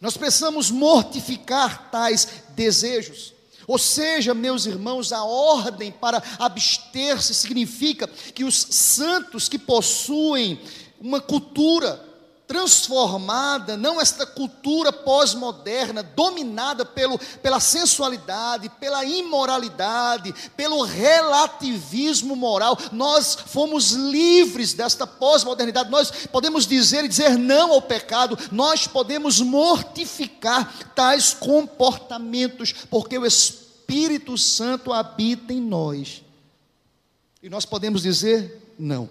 Nós 0.00 0.16
precisamos 0.16 0.70
mortificar 0.70 1.90
tais 1.90 2.28
desejos. 2.50 3.34
Ou 3.66 3.76
seja, 3.76 4.32
meus 4.32 4.64
irmãos, 4.64 5.12
a 5.12 5.22
ordem 5.24 5.92
para 5.92 6.22
abster-se 6.38 7.34
significa 7.34 8.06
que 8.06 8.44
os 8.44 8.54
santos 8.70 9.46
que 9.48 9.58
possuem 9.58 10.58
uma 10.98 11.20
cultura 11.20 12.07
transformada, 12.48 13.76
não 13.76 14.00
esta 14.00 14.24
cultura 14.24 14.90
pós-moderna, 14.90 16.02
dominada 16.02 16.82
pelo, 16.82 17.18
pela 17.42 17.60
sensualidade, 17.60 18.70
pela 18.80 19.04
imoralidade, 19.04 20.34
pelo 20.56 20.82
relativismo 20.82 22.34
moral. 22.34 22.76
Nós 22.90 23.34
fomos 23.34 23.92
livres 23.92 24.72
desta 24.72 25.06
pós-modernidade. 25.06 25.90
Nós 25.90 26.10
podemos 26.32 26.66
dizer 26.66 27.04
e 27.04 27.08
dizer 27.08 27.36
não 27.36 27.70
ao 27.70 27.82
pecado, 27.82 28.38
nós 28.50 28.86
podemos 28.86 29.42
mortificar 29.42 30.72
tais 30.94 31.34
comportamentos, 31.34 32.72
porque 32.88 33.18
o 33.18 33.26
Espírito 33.26 34.38
Santo 34.38 34.90
habita 34.90 35.52
em 35.52 35.60
nós. 35.60 36.22
E 37.42 37.50
nós 37.50 37.66
podemos 37.66 38.02
dizer 38.02 38.74
não. 38.78 39.10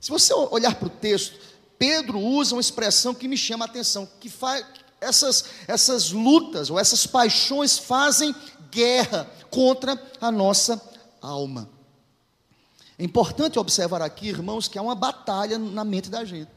Se 0.00 0.10
você 0.10 0.32
olhar 0.32 0.74
para 0.74 0.86
o 0.86 0.90
texto, 0.90 1.45
Pedro 1.78 2.18
usa 2.18 2.54
uma 2.54 2.60
expressão 2.60 3.14
que 3.14 3.28
me 3.28 3.36
chama 3.36 3.64
a 3.64 3.68
atenção, 3.68 4.08
que 4.20 4.28
faz 4.28 4.64
essas, 5.00 5.44
essas 5.68 6.10
lutas 6.10 6.70
ou 6.70 6.78
essas 6.78 7.06
paixões 7.06 7.78
fazem 7.78 8.34
guerra 8.70 9.30
contra 9.50 10.00
a 10.20 10.30
nossa 10.30 10.80
alma. 11.20 11.68
É 12.98 13.04
importante 13.04 13.58
observar 13.58 14.00
aqui, 14.00 14.28
irmãos, 14.28 14.68
que 14.68 14.78
há 14.78 14.82
uma 14.82 14.94
batalha 14.94 15.58
na 15.58 15.84
mente 15.84 16.08
da 16.08 16.24
gente. 16.24 16.50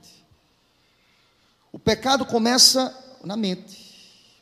O 1.72 1.78
pecado 1.78 2.26
começa 2.26 2.96
na 3.24 3.36
mente, 3.36 4.42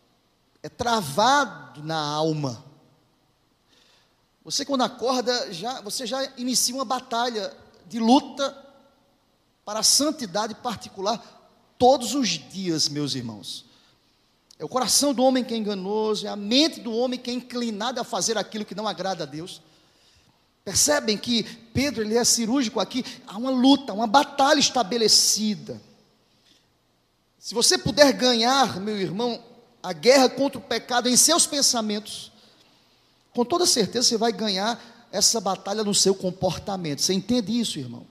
é 0.61 0.69
travado 0.69 1.83
na 1.83 1.97
alma. 1.97 2.63
Você 4.45 4.63
quando 4.63 4.83
acorda, 4.83 5.51
já, 5.51 5.81
você 5.81 6.05
já 6.05 6.23
inicia 6.37 6.75
uma 6.75 6.85
batalha 6.85 7.53
de 7.87 7.99
luta 7.99 8.66
para 9.67 9.81
a 9.81 9.83
santidade 9.83 10.55
particular 10.55 11.21
todos 11.77 12.15
os 12.15 12.29
dias, 12.29 12.87
meus 12.87 13.15
irmãos. 13.15 13.65
É 14.57 14.63
o 14.63 14.69
coração 14.69 15.13
do 15.13 15.21
homem 15.21 15.43
que 15.43 15.53
é 15.53 15.57
enganoso, 15.57 16.25
é 16.25 16.29
a 16.29 16.37
mente 16.37 16.79
do 16.79 16.93
homem 16.93 17.19
que 17.19 17.29
é 17.29 17.33
inclinada 17.33 17.99
a 17.99 18.05
fazer 18.05 18.37
aquilo 18.37 18.63
que 18.63 18.73
não 18.73 18.87
agrada 18.87 19.23
a 19.23 19.27
Deus. 19.27 19.61
Percebem 20.63 21.17
que 21.17 21.43
Pedro 21.73 22.01
ele 22.01 22.15
é 22.15 22.23
cirúrgico 22.23 22.79
aqui, 22.79 23.03
há 23.27 23.37
uma 23.37 23.51
luta, 23.51 23.91
uma 23.91 24.07
batalha 24.07 24.57
estabelecida. 24.57 25.81
Se 27.37 27.53
você 27.53 27.77
puder 27.77 28.13
ganhar, 28.13 28.79
meu 28.79 28.97
irmão, 28.97 29.43
a 29.83 29.91
guerra 29.91 30.29
contra 30.29 30.59
o 30.59 30.63
pecado 30.63 31.09
em 31.09 31.17
seus 31.17 31.45
pensamentos, 31.45 32.31
com 33.33 33.43
toda 33.43 33.65
certeza 33.65 34.07
você 34.07 34.17
vai 34.17 34.31
ganhar 34.31 34.81
essa 35.11 35.41
batalha 35.41 35.83
no 35.83 35.93
seu 35.93 36.15
comportamento. 36.15 37.01
Você 37.01 37.13
entende 37.13 37.59
isso, 37.59 37.77
irmão? 37.77 38.07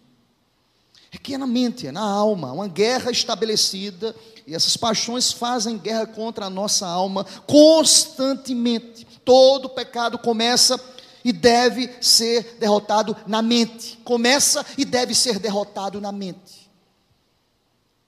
É 1.12 1.18
que 1.18 1.34
é 1.34 1.38
na 1.38 1.46
mente, 1.46 1.86
é 1.86 1.92
na 1.92 2.02
alma, 2.02 2.52
uma 2.52 2.68
guerra 2.68 3.10
estabelecida, 3.10 4.14
e 4.46 4.54
essas 4.54 4.76
paixões 4.76 5.32
fazem 5.32 5.78
guerra 5.78 6.06
contra 6.06 6.46
a 6.46 6.50
nossa 6.50 6.86
alma 6.86 7.25
constantemente. 7.46 9.06
Todo 9.25 9.68
pecado 9.68 10.18
começa 10.18 10.78
e 11.25 11.32
deve 11.32 11.90
ser 12.00 12.56
derrotado 12.60 13.16
na 13.26 13.42
mente. 13.42 13.98
Começa 14.04 14.64
e 14.78 14.84
deve 14.84 15.14
ser 15.14 15.40
derrotado 15.40 16.00
na 16.00 16.12
mente. 16.12 16.70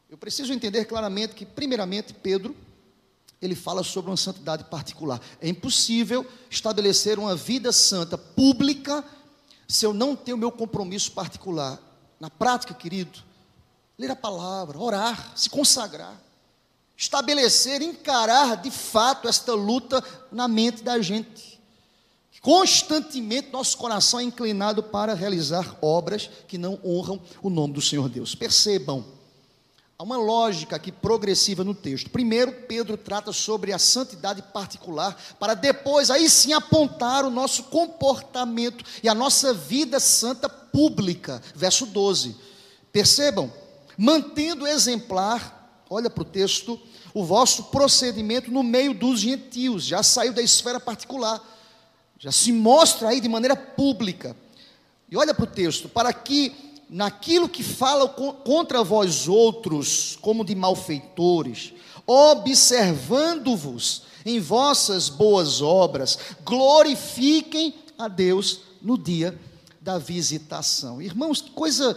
Eu 0.09 0.17
preciso 0.17 0.52
entender 0.52 0.85
claramente 0.85 1.35
que, 1.35 1.45
primeiramente, 1.45 2.14
Pedro, 2.14 2.57
ele 3.43 3.57
fala 3.57 3.83
sobre 3.83 4.11
uma 4.11 4.17
santidade 4.17 4.64
particular. 4.64 5.21
É 5.40 5.49
impossível 5.49 6.25
estabelecer 6.49 7.19
uma 7.19 7.35
vida 7.35 7.73
santa 7.73 8.17
pública 8.17 9.05
se 9.67 9.85
eu 9.85 9.93
não 9.93 10.14
tenho 10.14 10.38
meu 10.38 10.52
compromisso 10.52 11.12
particular 11.12 11.88
na 12.21 12.29
prática, 12.29 12.75
querido, 12.75 13.19
ler 13.99 14.11
a 14.11 14.17
palavra, 14.17 14.79
orar, 14.79 15.33
se 15.37 15.49
consagrar, 15.49 16.15
estabelecer, 16.97 17.83
encarar 17.83 18.57
de 18.57 18.71
fato 18.71 19.29
esta 19.29 19.55
luta 19.55 20.03
na 20.31 20.49
mente 20.49 20.83
da 20.83 21.01
gente. 21.01 21.59
Constantemente 22.41 23.51
nosso 23.51 23.77
coração 23.77 24.21
é 24.21 24.23
inclinado 24.23 24.83
para 24.83 25.15
realizar 25.15 25.77
obras 25.83 26.31
que 26.47 26.57
não 26.57 26.79
honram 26.85 27.21
o 27.43 27.51
nome 27.51 27.75
do 27.75 27.81
Senhor 27.81 28.09
Deus. 28.09 28.35
Percebam, 28.35 29.05
há 29.99 30.03
uma 30.05 30.17
lógica 30.17 30.77
aqui 30.77 30.93
progressiva 30.93 31.65
no 31.65 31.75
texto. 31.75 32.11
Primeiro, 32.11 32.53
Pedro 32.69 32.97
trata 32.97 33.33
sobre 33.33 33.73
a 33.73 33.79
santidade 33.79 34.41
particular, 34.41 35.17
para 35.41 35.55
depois, 35.55 36.11
aí 36.11 36.31
sim, 36.31 36.53
apontar 36.53 37.25
o 37.25 37.31
nosso 37.31 37.65
comportamento 37.65 38.85
e 39.03 39.09
a 39.09 39.15
nossa 39.15 39.53
vida 39.53 39.99
santa 39.99 40.49
pública. 40.73 41.43
Verso 41.55 41.87
12. 41.87 42.37
Percebam, 42.93 43.53
mantendo 43.97 44.67
exemplar, 44.67 45.85
olha 45.91 46.09
para 46.09 46.23
o 46.23 46.25
texto, 46.25 46.81
o 47.13 47.25
vosso 47.25 47.65
procedimento 47.65 48.51
no 48.51 48.63
meio 48.63 48.95
dos 48.95 49.21
gentios, 49.21 49.85
já 49.85 50.03
saiu 50.03 50.33
da 50.33 50.43
esfera 50.43 50.79
particular, 50.79 51.43
já 52.19 52.31
se 52.33 52.53
mostra 52.53 53.09
aí 53.09 53.21
de 53.21 53.29
maneira 53.29 53.57
pública. 53.57 54.37
E 55.11 55.17
olha 55.17 55.35
para 55.35 55.45
o 55.45 55.49
texto, 55.49 55.89
para 55.89 56.13
que 56.13 56.55
naquilo 56.89 57.49
que 57.49 57.63
fala 57.63 58.09
contra 58.09 58.83
vós 58.83 59.29
outros, 59.29 60.19
como 60.21 60.45
de 60.45 60.55
malfeitores, 60.55 61.73
observando-vos 62.07 64.03
em 64.25 64.41
vossas 64.41 65.09
boas 65.09 65.61
obras, 65.61 66.19
glorifiquem 66.45 67.75
a 67.99 68.09
Deus 68.09 68.61
no 68.81 68.97
dia 68.97 69.39
da 69.88 69.97
visitação. 69.97 71.00
Irmãos, 71.00 71.40
que 71.40 71.50
coisa 71.52 71.97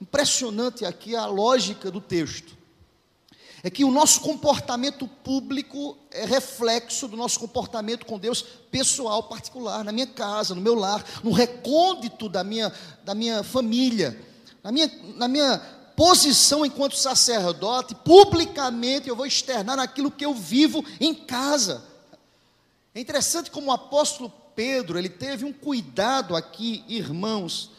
impressionante 0.00 0.86
aqui 0.86 1.14
a 1.14 1.26
lógica 1.26 1.90
do 1.90 2.00
texto. 2.00 2.56
é 3.62 3.68
que 3.68 3.84
o 3.84 3.90
nosso 3.90 4.20
comportamento 4.22 5.06
público 5.06 5.98
é 6.10 6.24
reflexo 6.24 7.06
do 7.06 7.14
nosso 7.14 7.38
comportamento 7.38 8.06
com 8.06 8.18
Deus 8.18 8.42
pessoal, 8.70 9.24
particular, 9.24 9.84
na 9.84 9.92
minha 9.92 10.06
casa, 10.06 10.54
no 10.54 10.62
meu 10.62 10.74
lar, 10.74 11.04
no 11.22 11.30
recôndito 11.30 12.26
da 12.26 12.42
minha, 12.42 12.72
da 13.04 13.14
minha 13.14 13.42
família, 13.42 14.18
na 14.62 14.72
minha, 14.72 14.90
na 15.16 15.28
minha 15.28 15.58
posição 15.94 16.64
enquanto 16.64 16.96
sacerdote, 16.96 17.94
publicamente 17.96 19.10
eu 19.10 19.16
vou 19.16 19.26
externar 19.26 19.78
aquilo 19.78 20.10
que 20.10 20.24
eu 20.24 20.32
vivo 20.32 20.82
em 20.98 21.12
casa. 21.12 21.84
É 22.94 23.00
interessante 23.00 23.50
como 23.50 23.66
o 23.66 23.72
apóstolo 23.72 24.32
Pedro, 24.56 24.98
ele 24.98 25.08
teve 25.08 25.44
um 25.44 25.52
cuidado 25.52 26.34
aqui, 26.34 26.82
irmãos, 26.88 27.70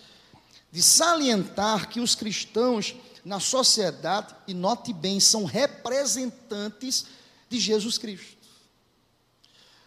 de 0.71 0.81
salientar 0.81 1.89
que 1.89 1.99
os 1.99 2.15
cristãos 2.15 2.95
na 3.25 3.41
sociedade, 3.41 4.33
e 4.47 4.53
note 4.53 4.93
bem, 4.93 5.19
são 5.19 5.43
representantes 5.43 7.07
de 7.49 7.59
Jesus 7.59 7.97
Cristo. 7.97 8.37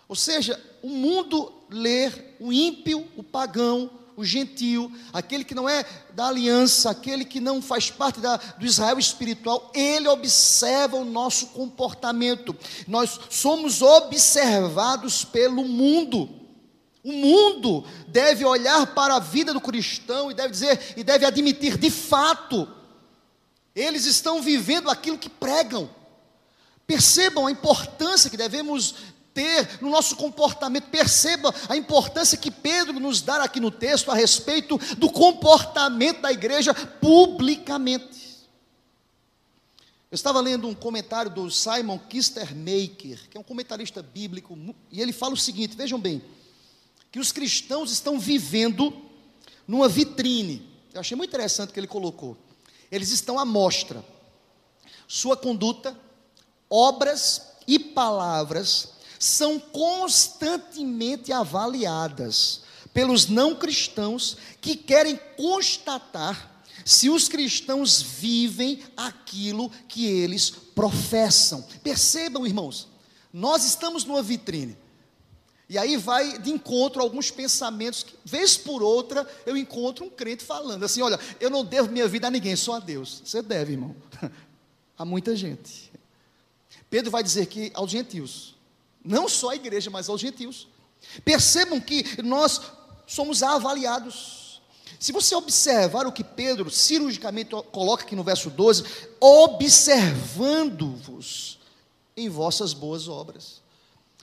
Ou 0.06 0.14
seja, 0.14 0.60
o 0.82 0.88
mundo 0.90 1.50
lê 1.70 2.10
o 2.38 2.52
ímpio, 2.52 3.08
o 3.16 3.22
pagão, 3.22 3.90
o 4.14 4.24
gentil, 4.24 4.92
aquele 5.12 5.44
que 5.44 5.54
não 5.54 5.66
é 5.66 5.86
da 6.12 6.26
aliança, 6.26 6.90
aquele 6.90 7.24
que 7.24 7.40
não 7.40 7.62
faz 7.62 7.90
parte 7.90 8.20
da, 8.20 8.36
do 8.36 8.66
Israel 8.66 8.98
espiritual, 8.98 9.70
ele 9.74 10.08
observa 10.08 10.96
o 10.96 11.04
nosso 11.04 11.46
comportamento. 11.46 12.54
Nós 12.86 13.18
somos 13.30 13.80
observados 13.80 15.24
pelo 15.24 15.64
mundo. 15.64 16.39
O 17.02 17.12
mundo 17.12 17.84
deve 18.08 18.44
olhar 18.44 18.94
para 18.94 19.16
a 19.16 19.20
vida 19.20 19.52
do 19.52 19.60
cristão 19.60 20.30
e 20.30 20.34
deve 20.34 20.50
dizer 20.50 20.94
e 20.96 21.02
deve 21.02 21.24
admitir 21.24 21.78
de 21.78 21.90
fato 21.90 22.68
eles 23.74 24.04
estão 24.04 24.42
vivendo 24.42 24.90
aquilo 24.90 25.18
que 25.18 25.28
pregam. 25.28 25.88
Percebam 26.86 27.46
a 27.46 27.50
importância 27.52 28.28
que 28.28 28.36
devemos 28.36 28.94
ter 29.32 29.80
no 29.80 29.90
nosso 29.90 30.16
comportamento. 30.16 30.88
Perceba 30.90 31.54
a 31.68 31.76
importância 31.76 32.36
que 32.36 32.50
Pedro 32.50 32.98
nos 32.98 33.22
dá 33.22 33.42
aqui 33.42 33.60
no 33.60 33.70
texto 33.70 34.10
a 34.10 34.14
respeito 34.14 34.76
do 34.96 35.08
comportamento 35.10 36.20
da 36.20 36.32
igreja 36.32 36.74
publicamente. 36.74 38.20
Eu 40.10 40.16
estava 40.16 40.40
lendo 40.40 40.66
um 40.66 40.74
comentário 40.74 41.30
do 41.30 41.48
Simon 41.48 41.96
Kistermaker, 41.96 43.28
que 43.30 43.36
é 43.36 43.40
um 43.40 43.44
comentarista 43.44 44.02
bíblico, 44.02 44.58
e 44.90 45.00
ele 45.00 45.12
fala 45.12 45.34
o 45.34 45.36
seguinte: 45.36 45.76
vejam 45.76 46.00
bem, 46.00 46.20
que 47.10 47.18
os 47.18 47.32
cristãos 47.32 47.90
estão 47.90 48.18
vivendo 48.18 48.92
numa 49.66 49.88
vitrine. 49.88 50.68
Eu 50.92 51.00
achei 51.00 51.16
muito 51.16 51.30
interessante 51.30 51.70
o 51.70 51.72
que 51.72 51.80
ele 51.80 51.86
colocou. 51.86 52.36
Eles 52.90 53.10
estão 53.10 53.38
à 53.38 53.44
mostra. 53.44 54.04
Sua 55.06 55.36
conduta, 55.36 55.96
obras 56.68 57.42
e 57.66 57.78
palavras 57.78 58.90
são 59.18 59.58
constantemente 59.58 61.32
avaliadas 61.32 62.62
pelos 62.92 63.28
não 63.28 63.54
cristãos 63.54 64.36
que 64.60 64.74
querem 64.74 65.18
constatar 65.36 66.62
se 66.84 67.10
os 67.10 67.28
cristãos 67.28 68.00
vivem 68.00 68.82
aquilo 68.96 69.70
que 69.86 70.06
eles 70.06 70.50
professam. 70.50 71.62
Percebam, 71.82 72.46
irmãos, 72.46 72.88
nós 73.32 73.64
estamos 73.64 74.04
numa 74.04 74.22
vitrine. 74.22 74.76
E 75.70 75.78
aí 75.78 75.96
vai 75.96 76.36
de 76.36 76.50
encontro 76.50 77.00
a 77.00 77.04
alguns 77.04 77.30
pensamentos 77.30 78.02
que, 78.02 78.12
vez 78.24 78.56
por 78.56 78.82
outra, 78.82 79.24
eu 79.46 79.56
encontro 79.56 80.04
um 80.04 80.10
crente 80.10 80.42
falando 80.42 80.82
assim: 80.82 81.00
olha, 81.00 81.16
eu 81.38 81.48
não 81.48 81.64
devo 81.64 81.92
minha 81.92 82.08
vida 82.08 82.26
a 82.26 82.30
ninguém, 82.30 82.56
só 82.56 82.74
a 82.74 82.80
Deus. 82.80 83.22
Você 83.24 83.40
deve, 83.40 83.74
irmão. 83.74 83.94
a 84.98 85.04
muita 85.04 85.36
gente. 85.36 85.92
Pedro 86.90 87.12
vai 87.12 87.22
dizer 87.22 87.46
que 87.46 87.70
aos 87.72 87.88
gentios, 87.88 88.56
não 89.04 89.28
só 89.28 89.50
a 89.50 89.54
igreja, 89.54 89.90
mas 89.90 90.08
aos 90.08 90.20
gentios. 90.20 90.66
Percebam 91.24 91.80
que 91.80 92.20
nós 92.20 92.60
somos 93.06 93.44
avaliados. 93.44 94.60
Se 94.98 95.12
você 95.12 95.36
observar 95.36 96.04
o 96.04 96.12
que 96.12 96.24
Pedro 96.24 96.68
cirurgicamente 96.68 97.50
coloca 97.70 98.02
aqui 98.02 98.16
no 98.16 98.24
verso 98.24 98.50
12, 98.50 98.82
observando-vos 99.20 101.60
em 102.16 102.28
vossas 102.28 102.72
boas 102.72 103.06
obras. 103.06 103.60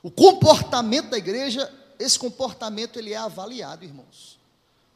O 0.03 0.11
comportamento 0.11 1.09
da 1.09 1.17
igreja, 1.17 1.71
esse 1.99 2.17
comportamento 2.17 2.99
ele 2.99 3.13
é 3.13 3.17
avaliado, 3.17 3.83
irmãos, 3.83 4.39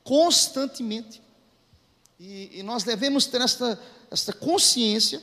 constantemente. 0.04 1.22
E, 2.20 2.60
e 2.60 2.64
nós 2.64 2.84
devemos 2.84 3.26
ter 3.26 3.42
esta, 3.42 3.80
esta 4.10 4.32
consciência 4.32 5.22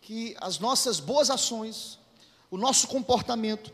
que 0.00 0.36
as 0.40 0.58
nossas 0.58 1.00
boas 1.00 1.30
ações, 1.30 1.98
o 2.50 2.56
nosso 2.56 2.86
comportamento, 2.86 3.72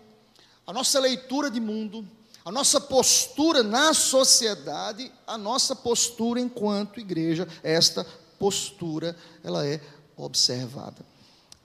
a 0.66 0.72
nossa 0.72 0.98
leitura 0.98 1.50
de 1.50 1.60
mundo, 1.60 2.06
a 2.44 2.50
nossa 2.50 2.80
postura 2.80 3.62
na 3.62 3.92
sociedade, 3.92 5.12
a 5.26 5.36
nossa 5.36 5.76
postura 5.76 6.40
enquanto 6.40 7.00
igreja, 7.00 7.46
esta 7.62 8.06
postura, 8.38 9.16
ela 9.44 9.66
é 9.66 9.80
observada. 10.16 11.04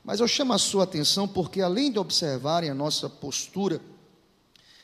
Mas 0.03 0.19
eu 0.19 0.27
chamo 0.27 0.53
a 0.53 0.57
sua 0.57 0.83
atenção 0.83 1.27
porque, 1.27 1.61
além 1.61 1.91
de 1.91 1.97
observarem 1.97 2.69
a 2.69 2.73
nossa 2.73 3.09
postura, 3.09 3.79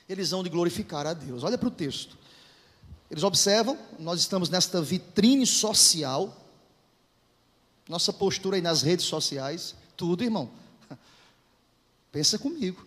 eles 0.08 0.32
vão 0.32 0.44
de 0.44 0.50
glorificar 0.50 1.06
a 1.06 1.14
Deus. 1.14 1.44
Olha 1.44 1.58
para 1.58 1.68
o 1.68 1.72
texto. 1.72 2.18
Eles 3.12 3.24
observam, 3.24 3.78
nós 3.98 4.20
estamos 4.20 4.50
nesta 4.50 4.82
vitrine 4.82 5.46
social, 5.46 6.36
nossa 7.88 8.14
postura 8.14 8.56
aí 8.56 8.62
nas 8.62 8.82
redes 8.82 9.06
sociais, 9.06 9.76
tudo, 9.98 10.24
irmão. 10.24 10.50
Pensa 12.12 12.38
comigo. 12.38 12.86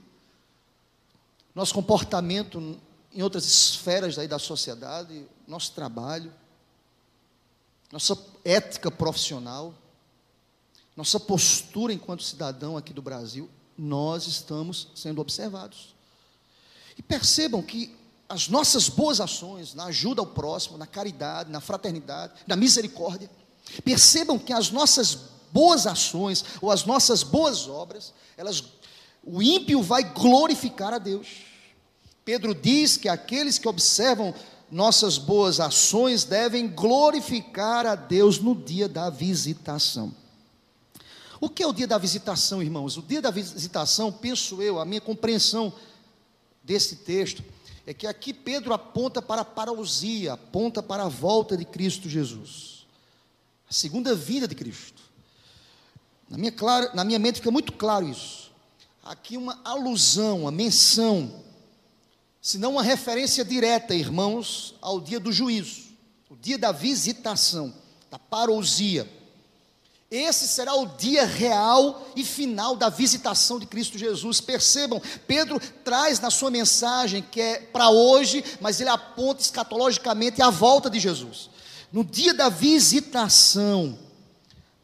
Nosso 1.54 1.74
comportamento 1.74 2.78
em 3.12 3.22
outras 3.22 3.44
esferas 3.44 4.16
da 4.16 4.38
sociedade, 4.38 5.26
nosso 5.46 5.72
trabalho, 5.72 6.32
nossa 7.90 8.18
ética 8.42 8.90
profissional, 8.90 9.74
nossa 10.96 11.18
postura 11.18 11.92
enquanto 11.92 12.22
cidadão 12.22 12.76
aqui 12.76 12.92
do 12.92 13.02
Brasil, 13.02 13.48
nós 13.76 14.26
estamos 14.26 14.88
sendo 14.94 15.20
observados. 15.20 15.94
E 16.96 17.02
percebam 17.02 17.62
que 17.62 17.94
as 18.28 18.48
nossas 18.48 18.88
boas 18.88 19.20
ações 19.20 19.74
na 19.74 19.86
ajuda 19.86 20.20
ao 20.20 20.26
próximo, 20.26 20.78
na 20.78 20.86
caridade, 20.86 21.50
na 21.50 21.60
fraternidade, 21.60 22.34
na 22.46 22.56
misericórdia, 22.56 23.30
percebam 23.84 24.38
que 24.38 24.52
as 24.52 24.70
nossas 24.70 25.18
boas 25.52 25.86
ações 25.86 26.44
ou 26.60 26.70
as 26.70 26.84
nossas 26.84 27.22
boas 27.22 27.68
obras, 27.68 28.12
elas 28.36 28.64
o 29.24 29.42
ímpio 29.42 29.82
vai 29.82 30.02
glorificar 30.02 30.92
a 30.92 30.98
Deus. 30.98 31.28
Pedro 32.24 32.54
diz 32.54 32.96
que 32.96 33.08
aqueles 33.08 33.58
que 33.58 33.68
observam 33.68 34.34
nossas 34.70 35.18
boas 35.18 35.60
ações 35.60 36.24
devem 36.24 36.68
glorificar 36.68 37.86
a 37.86 37.94
Deus 37.94 38.38
no 38.38 38.54
dia 38.54 38.88
da 38.88 39.10
visitação. 39.10 40.12
O 41.42 41.48
que 41.48 41.60
é 41.60 41.66
o 41.66 41.72
dia 41.72 41.88
da 41.88 41.98
visitação, 41.98 42.62
irmãos? 42.62 42.96
O 42.96 43.02
dia 43.02 43.20
da 43.20 43.32
visitação, 43.32 44.12
penso 44.12 44.62
eu, 44.62 44.78
a 44.78 44.84
minha 44.84 45.00
compreensão 45.00 45.72
desse 46.62 46.94
texto, 46.94 47.42
é 47.84 47.92
que 47.92 48.06
aqui 48.06 48.32
Pedro 48.32 48.72
aponta 48.72 49.20
para 49.20 49.40
a 49.40 49.44
parousia, 49.44 50.34
aponta 50.34 50.80
para 50.80 51.02
a 51.02 51.08
volta 51.08 51.56
de 51.56 51.64
Cristo 51.64 52.08
Jesus, 52.08 52.86
a 53.68 53.72
segunda 53.72 54.14
vida 54.14 54.46
de 54.46 54.54
Cristo. 54.54 55.02
Na 56.30 56.38
minha, 56.38 56.52
clara, 56.52 56.94
na 56.94 57.02
minha 57.02 57.18
mente 57.18 57.40
fica 57.40 57.50
muito 57.50 57.72
claro 57.72 58.08
isso. 58.08 58.52
Aqui 59.02 59.36
uma 59.36 59.60
alusão, 59.64 60.42
uma 60.42 60.52
menção, 60.52 61.42
se 62.40 62.56
não 62.56 62.74
uma 62.74 62.84
referência 62.84 63.44
direta, 63.44 63.96
irmãos, 63.96 64.76
ao 64.80 65.00
dia 65.00 65.18
do 65.18 65.32
juízo, 65.32 65.86
o 66.30 66.36
dia 66.36 66.56
da 66.56 66.70
visitação, 66.70 67.74
da 68.08 68.18
parousia. 68.20 69.21
Esse 70.12 70.46
será 70.46 70.74
o 70.74 70.84
dia 70.84 71.24
real 71.24 72.06
e 72.14 72.22
final 72.22 72.76
da 72.76 72.90
visitação 72.90 73.58
de 73.58 73.64
Cristo 73.64 73.96
Jesus. 73.96 74.42
Percebam, 74.42 75.00
Pedro 75.26 75.58
traz 75.82 76.20
na 76.20 76.28
sua 76.30 76.50
mensagem 76.50 77.22
que 77.22 77.40
é 77.40 77.58
para 77.60 77.88
hoje, 77.88 78.44
mas 78.60 78.78
ele 78.78 78.90
aponta 78.90 79.40
escatologicamente 79.40 80.42
a 80.42 80.50
volta 80.50 80.90
de 80.90 81.00
Jesus. 81.00 81.48
No 81.90 82.04
dia 82.04 82.34
da 82.34 82.50
visitação, 82.50 83.98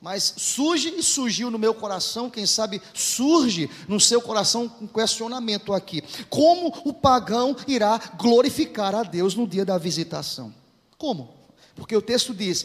mas 0.00 0.32
surge 0.38 0.94
e 0.96 1.02
surgiu 1.02 1.50
no 1.50 1.58
meu 1.58 1.74
coração, 1.74 2.30
quem 2.30 2.46
sabe 2.46 2.80
surge 2.94 3.68
no 3.86 4.00
seu 4.00 4.22
coração 4.22 4.72
um 4.80 4.86
questionamento 4.86 5.74
aqui: 5.74 6.02
como 6.30 6.68
o 6.86 6.94
pagão 6.94 7.54
irá 7.66 7.98
glorificar 8.16 8.94
a 8.94 9.02
Deus 9.02 9.34
no 9.34 9.46
dia 9.46 9.66
da 9.66 9.76
visitação? 9.76 10.54
Como? 10.96 11.36
Porque 11.74 11.94
o 11.94 12.00
texto 12.00 12.32
diz: 12.32 12.64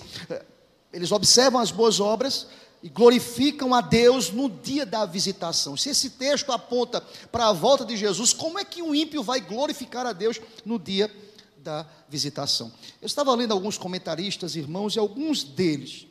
eles 0.94 1.12
observam 1.12 1.60
as 1.60 1.72
boas 1.72 2.00
obras 2.00 2.48
e 2.84 2.90
glorificam 2.90 3.74
a 3.74 3.82
Deus 3.82 4.32
no 4.32 4.50
dia 4.50 4.86
da 4.86 5.06
visitação. 5.06 5.76
Se 5.76 5.90
esse 5.90 6.12
texto 6.12 6.52
aponta 6.52 7.02
para 7.32 7.48
a 7.48 7.54
volta 7.54 7.84
de 7.84 7.98
Jesus, 7.98 8.32
como 8.32 8.60
é 8.60 8.64
que 8.64 8.82
um 8.82 8.94
ímpio 8.94 9.24
vai 9.24 9.42
glorificar 9.42 10.06
a 10.06 10.14
Deus 10.14 10.40
no 10.64 10.78
dia 10.78 11.10
da 11.58 11.86
visitação? 12.08 12.72
Eu 13.02 13.06
estava 13.08 13.34
lendo 13.34 13.54
alguns 13.54 13.78
comentaristas, 13.78 14.56
irmãos, 14.56 14.96
e 14.96 15.00
alguns 15.00 15.44
deles, 15.44 16.06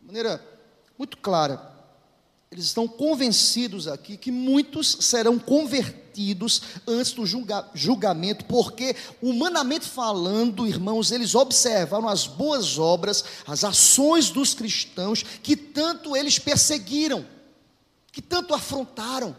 de 0.00 0.06
maneira 0.06 0.44
muito 0.98 1.16
clara, 1.18 1.70
eles 2.50 2.64
estão 2.64 2.88
convencidos 2.88 3.86
aqui 3.86 4.16
que 4.16 4.32
muitos 4.32 4.96
serão 5.00 5.38
convertidos 5.38 5.99
antes 6.86 7.12
do 7.12 7.26
julga, 7.26 7.68
julgamento, 7.74 8.44
porque, 8.44 8.94
humanamente 9.22 9.86
falando, 9.86 10.66
irmãos, 10.66 11.10
eles 11.10 11.34
observaram 11.34 12.08
as 12.08 12.26
boas 12.26 12.78
obras, 12.78 13.24
as 13.46 13.64
ações 13.64 14.30
dos 14.30 14.54
cristãos, 14.54 15.22
que 15.22 15.56
tanto 15.56 16.16
eles 16.16 16.38
perseguiram, 16.38 17.26
que 18.12 18.20
tanto 18.20 18.54
afrontaram, 18.54 19.36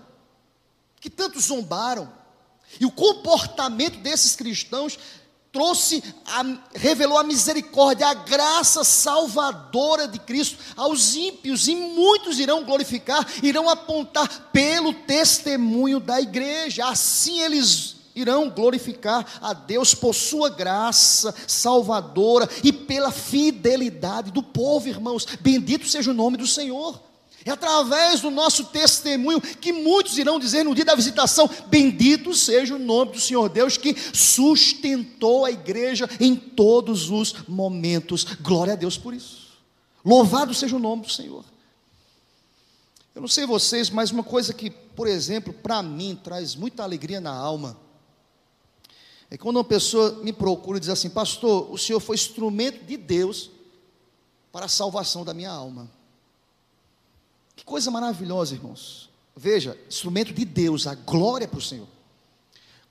que 1.00 1.10
tanto 1.10 1.40
zombaram. 1.40 2.12
E 2.80 2.86
o 2.86 2.92
comportamento 2.92 3.98
desses 4.00 4.36
cristãos 4.36 4.98
trouxe, 5.52 6.02
a, 6.26 6.44
revelou 6.74 7.18
a 7.18 7.24
misericórdia, 7.24 8.08
a 8.08 8.14
graça 8.14 8.84
salvadora 8.84 10.08
de 10.08 10.20
Cristo 10.20 10.58
aos 10.78 11.16
ímpios, 11.16 11.68
e 11.68 11.76
muitos 11.76 12.40
irão 12.40 12.64
glorificar, 12.64 13.28
irão 13.44 13.70
apontar 13.70 14.50
pelo 14.54 14.94
testemunho 14.94 16.00
da 16.00 16.22
igreja, 16.22 16.88
assim 16.88 17.42
eles 17.42 17.96
irão 18.16 18.50
glorificar 18.50 19.26
a 19.42 19.54
Deus 19.54 19.94
por 19.94 20.14
sua 20.14 20.50
graça 20.50 21.34
salvadora 21.48 22.48
e 22.64 22.72
pela 22.72 23.12
fidelidade 23.12 24.32
do 24.32 24.44
povo, 24.44 24.88
irmãos. 24.88 25.26
Bendito 25.40 25.88
seja 25.88 26.12
o 26.12 26.14
nome 26.14 26.38
do 26.38 26.48
Senhor. 26.48 27.11
É 27.46 27.52
através 27.52 28.22
do 28.22 28.30
nosso 28.30 28.66
testemunho 28.66 29.42
que 29.42 29.72
muitos 29.74 30.18
irão 30.18 30.40
dizer 30.40 30.64
no 30.64 30.76
dia 30.76 30.86
da 30.86 30.96
visitação: 30.96 31.50
Bendito 31.68 32.34
seja 32.34 32.76
o 32.76 32.80
nome 32.80 33.14
do 33.14 33.20
Senhor 33.20 33.50
Deus 33.50 33.78
que 33.78 33.96
sustentou 34.14 35.46
a 35.46 35.52
igreja 35.52 36.10
em 36.20 36.36
todos 36.36 37.10
os 37.10 37.48
momentos. 37.48 38.24
Glória 38.42 38.74
a 38.74 38.76
Deus 38.76 38.98
por 38.98 39.14
isso. 39.14 39.52
Louvado 40.04 40.54
seja 40.54 40.76
o 40.76 40.80
nome 40.80 41.04
do 41.04 41.12
Senhor. 41.12 41.46
Eu 43.14 43.22
não 43.22 43.28
sei 43.28 43.46
vocês, 43.46 43.90
mas 43.90 44.12
uma 44.12 44.24
coisa 44.24 44.54
que, 44.54 44.70
por 44.70 45.08
exemplo, 45.08 45.54
para 45.54 45.84
mim 45.84 46.18
traz 46.24 46.56
muita 46.56 46.84
alegria 46.84 47.20
na 47.20 47.32
alma 47.32 47.78
é 49.32 49.38
quando 49.38 49.56
uma 49.56 49.64
pessoa 49.64 50.12
me 50.22 50.34
procura 50.34 50.78
e 50.78 50.82
diz 50.82 50.90
assim: 50.90 51.10
Pastor, 51.10 51.72
o 51.72 51.78
Senhor 51.78 52.02
foi 52.02 52.16
instrumento 52.16 52.84
de 52.84 52.98
Deus 52.98 53.50
para 54.52 54.66
a 54.66 54.70
salvação 54.70 55.24
da 55.24 55.34
minha 55.34 55.50
alma. 55.50 55.90
Que 57.62 57.66
coisa 57.66 57.92
maravilhosa, 57.92 58.56
irmãos. 58.56 59.08
Veja, 59.36 59.78
instrumento 59.88 60.34
de 60.34 60.44
Deus, 60.44 60.88
a 60.88 60.96
glória 60.96 61.48
para 61.48 61.60
o 61.60 61.62
Senhor. 61.62 61.88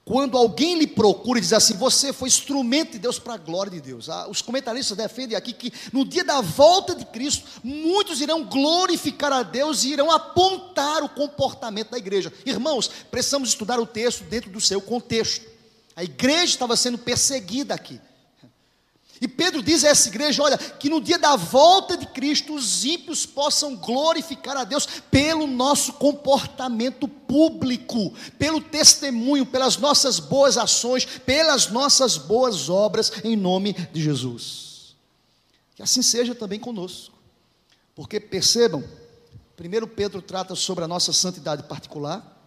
Quando 0.05 0.39
alguém 0.39 0.79
lhe 0.79 0.87
procura 0.87 1.41
e 1.41 1.43
diz 1.43 1.53
assim, 1.53 1.75
você 1.75 2.13
foi 2.13 2.29
instrumento 2.29 2.93
de 2.93 3.01
Deus 3.01 3.19
para 3.19 3.35
a 3.35 3.37
glória 3.37 3.73
de 3.73 3.81
Deus. 3.81 4.09
Ah, 4.09 4.29
os 4.29 4.41
comentaristas 4.41 4.97
defendem 4.97 5.37
aqui 5.37 5.53
que 5.53 5.73
no 5.93 6.05
dia 6.05 6.23
da 6.23 6.41
volta 6.41 6.95
de 6.95 7.05
Cristo, 7.05 7.45
muitos 7.65 8.21
irão 8.21 8.45
glorificar 8.45 9.33
a 9.33 9.43
Deus 9.43 9.83
e 9.83 9.93
irão 9.93 10.09
apontar 10.09 11.03
o 11.03 11.09
comportamento 11.09 11.91
da 11.91 11.99
igreja. 11.99 12.33
Irmãos, 12.47 12.89
precisamos 13.11 13.49
estudar 13.49 13.81
o 13.81 13.87
texto 13.87 14.23
dentro 14.23 14.51
do 14.51 14.61
seu 14.61 14.81
contexto. 14.81 15.45
A 15.97 16.05
igreja 16.05 16.45
estava 16.45 16.77
sendo 16.77 16.97
perseguida 16.97 17.75
aqui. 17.75 18.01
E 19.21 19.29
Pedro 19.29 19.63
diz 19.63 19.85
a 19.85 19.89
essa 19.89 20.09
igreja: 20.09 20.43
olha, 20.43 20.57
que 20.57 20.89
no 20.89 21.01
dia 21.01 21.19
da 21.19 21.37
volta 21.37 21.97
de 21.97 22.07
Cristo, 22.07 22.55
os 22.55 22.85
ímpios 22.85 23.27
possam 23.27 23.77
glorificar 23.77 24.57
a 24.57 24.65
Deus 24.65 24.87
pelo 25.11 25.47
nosso 25.47 25.93
comportamento 25.95 27.07
público, 27.07 28.15
pelo 28.39 28.63
testemunho, 28.63 29.45
pelas 29.45 29.77
nossas 29.77 30.19
boas 30.19 30.57
ações, 30.57 31.05
pelas 31.05 31.71
nossas 31.71 32.17
boas 32.17 32.71
obras, 32.71 33.13
em 33.23 33.37
nome 33.37 33.75
de 33.93 34.03
Jesus. 34.03 34.97
Que 35.75 35.83
assim 35.83 36.01
seja 36.01 36.35
também 36.35 36.59
conosco, 36.59 37.15
porque 37.95 38.19
percebam, 38.19 38.83
primeiro 39.55 39.87
Pedro 39.87 40.23
trata 40.23 40.55
sobre 40.55 40.85
a 40.85 40.89
nossa 40.89 41.13
santidade 41.13 41.65
particular, 41.65 42.40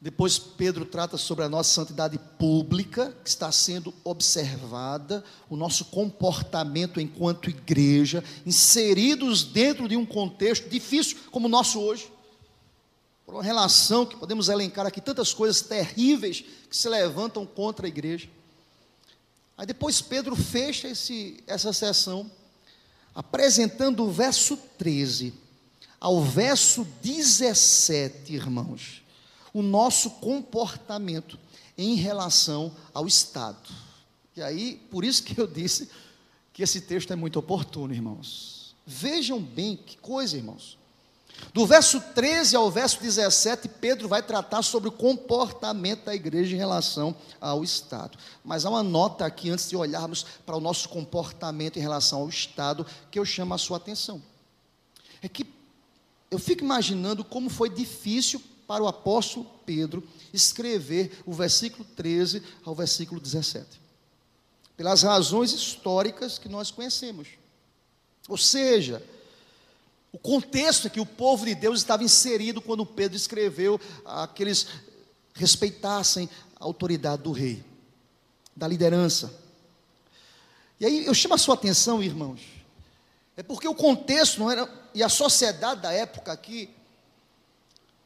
depois 0.00 0.38
Pedro 0.38 0.84
trata 0.84 1.16
sobre 1.16 1.44
a 1.44 1.48
nossa 1.48 1.74
santidade 1.74 2.18
pública, 2.38 3.12
que 3.24 3.28
está 3.28 3.50
sendo 3.50 3.92
observada, 4.04 5.24
o 5.50 5.56
nosso 5.56 5.86
comportamento 5.86 7.00
enquanto 7.00 7.50
igreja, 7.50 8.22
inseridos 8.46 9.42
dentro 9.42 9.88
de 9.88 9.96
um 9.96 10.06
contexto 10.06 10.68
difícil 10.68 11.18
como 11.32 11.46
o 11.46 11.50
nosso 11.50 11.80
hoje. 11.80 12.12
Por 13.26 13.34
uma 13.34 13.42
relação 13.42 14.06
que 14.06 14.16
podemos 14.16 14.48
elencar 14.48 14.86
aqui 14.86 15.00
tantas 15.00 15.34
coisas 15.34 15.62
terríveis 15.62 16.44
que 16.70 16.76
se 16.76 16.88
levantam 16.88 17.44
contra 17.44 17.84
a 17.84 17.88
igreja. 17.88 18.28
Aí 19.56 19.66
depois 19.66 20.00
Pedro 20.00 20.36
fecha 20.36 20.86
esse, 20.86 21.42
essa 21.44 21.72
sessão 21.72 22.30
apresentando 23.12 24.04
o 24.04 24.12
verso 24.12 24.56
13 24.78 25.34
ao 26.00 26.22
verso 26.22 26.86
17, 27.02 28.32
irmãos 28.32 29.02
o 29.52 29.62
nosso 29.62 30.10
comportamento 30.12 31.38
em 31.76 31.94
relação 31.94 32.72
ao 32.92 33.06
Estado. 33.06 33.68
E 34.36 34.42
aí, 34.42 34.80
por 34.90 35.04
isso 35.04 35.22
que 35.22 35.38
eu 35.38 35.46
disse 35.46 35.88
que 36.52 36.62
esse 36.62 36.80
texto 36.80 37.12
é 37.12 37.16
muito 37.16 37.38
oportuno, 37.38 37.94
irmãos. 37.94 38.74
Vejam 38.86 39.40
bem 39.40 39.76
que 39.76 39.96
coisa, 39.98 40.36
irmãos. 40.36 40.78
Do 41.52 41.66
verso 41.66 42.00
13 42.00 42.56
ao 42.56 42.70
verso 42.70 43.00
17, 43.00 43.68
Pedro 43.68 44.08
vai 44.08 44.22
tratar 44.22 44.62
sobre 44.62 44.88
o 44.88 44.92
comportamento 44.92 46.04
da 46.04 46.14
igreja 46.14 46.54
em 46.54 46.58
relação 46.58 47.14
ao 47.40 47.62
Estado. 47.62 48.18
Mas 48.44 48.64
há 48.64 48.70
uma 48.70 48.82
nota 48.82 49.24
aqui, 49.24 49.50
antes 49.50 49.68
de 49.68 49.76
olharmos 49.76 50.24
para 50.44 50.56
o 50.56 50.60
nosso 50.60 50.88
comportamento 50.88 51.76
em 51.76 51.82
relação 51.82 52.20
ao 52.20 52.28
Estado, 52.28 52.84
que 53.10 53.18
eu 53.18 53.24
chamo 53.24 53.54
a 53.54 53.58
sua 53.58 53.76
atenção. 53.76 54.20
É 55.22 55.28
que 55.28 55.46
eu 56.30 56.38
fico 56.38 56.64
imaginando 56.64 57.24
como 57.24 57.48
foi 57.48 57.70
difícil 57.70 58.42
para 58.68 58.84
o 58.84 58.86
apóstolo 58.86 59.50
Pedro 59.64 60.06
escrever 60.30 61.22
o 61.24 61.32
versículo 61.32 61.86
13 61.96 62.42
ao 62.62 62.74
versículo 62.74 63.18
17. 63.18 63.66
Pelas 64.76 65.02
razões 65.02 65.52
históricas 65.52 66.38
que 66.38 66.50
nós 66.50 66.70
conhecemos. 66.70 67.28
Ou 68.28 68.36
seja, 68.36 69.02
o 70.12 70.18
contexto 70.18 70.86
é 70.86 70.90
que 70.90 71.00
o 71.00 71.06
povo 71.06 71.46
de 71.46 71.54
Deus 71.54 71.78
estava 71.80 72.04
inserido 72.04 72.60
quando 72.60 72.84
Pedro 72.84 73.16
escreveu 73.16 73.80
que 74.34 74.42
eles 74.42 74.66
respeitassem 75.32 76.28
a 76.60 76.64
autoridade 76.64 77.22
do 77.22 77.32
rei, 77.32 77.64
da 78.54 78.68
liderança. 78.68 79.32
E 80.78 80.84
aí 80.84 81.06
eu 81.06 81.14
chamo 81.14 81.34
a 81.34 81.38
sua 81.38 81.54
atenção, 81.54 82.02
irmãos, 82.02 82.42
é 83.34 83.42
porque 83.42 83.66
o 83.66 83.74
contexto 83.74 84.40
não 84.40 84.50
era, 84.50 84.68
e 84.94 85.02
a 85.02 85.08
sociedade 85.08 85.80
da 85.80 85.90
época 85.90 86.32
aqui, 86.32 86.68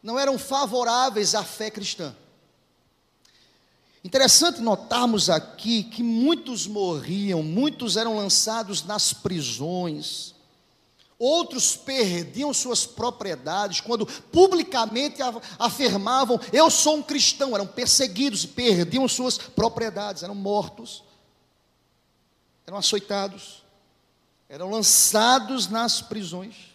não 0.02 0.18
eram 0.18 0.38
favoráveis 0.38 1.34
à 1.34 1.44
fé 1.44 1.70
cristã. 1.70 2.14
Interessante 4.04 4.60
notarmos 4.60 5.30
aqui 5.30 5.84
que 5.84 6.02
muitos 6.02 6.66
morriam, 6.66 7.40
muitos 7.42 7.96
eram 7.96 8.16
lançados 8.16 8.82
nas 8.82 9.12
prisões, 9.12 10.34
outros 11.16 11.76
perdiam 11.76 12.52
suas 12.52 12.84
propriedades 12.84 13.80
quando 13.80 14.04
publicamente 14.04 15.18
afirmavam: 15.56 16.40
Eu 16.52 16.68
sou 16.68 16.96
um 16.96 17.02
cristão. 17.02 17.54
Eram 17.54 17.66
perseguidos 17.66 18.42
e 18.42 18.48
perdiam 18.48 19.06
suas 19.06 19.38
propriedades, 19.38 20.24
eram 20.24 20.34
mortos, 20.34 21.04
eram 22.66 22.78
açoitados, 22.78 23.62
eram 24.48 24.68
lançados 24.68 25.68
nas 25.68 26.02
prisões. 26.02 26.71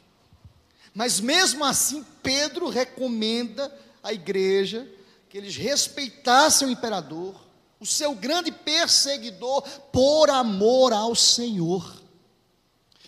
Mas 0.98 1.20
mesmo 1.20 1.64
assim, 1.64 2.04
Pedro 2.24 2.70
recomenda 2.70 3.72
à 4.02 4.12
igreja 4.12 4.92
que 5.30 5.38
eles 5.38 5.56
respeitassem 5.56 6.68
o 6.68 6.72
imperador, 6.72 7.36
o 7.80 7.86
seu 7.86 8.16
grande 8.16 8.52
perseguidor, 8.52 9.62
por 9.94 10.28
amor 10.32 10.92
ao 10.92 11.14
Senhor. 11.14 12.02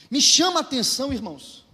Me 0.08 0.22
chama 0.22 0.60
a 0.60 0.62
atenção, 0.62 1.12
irmãos. 1.12 1.66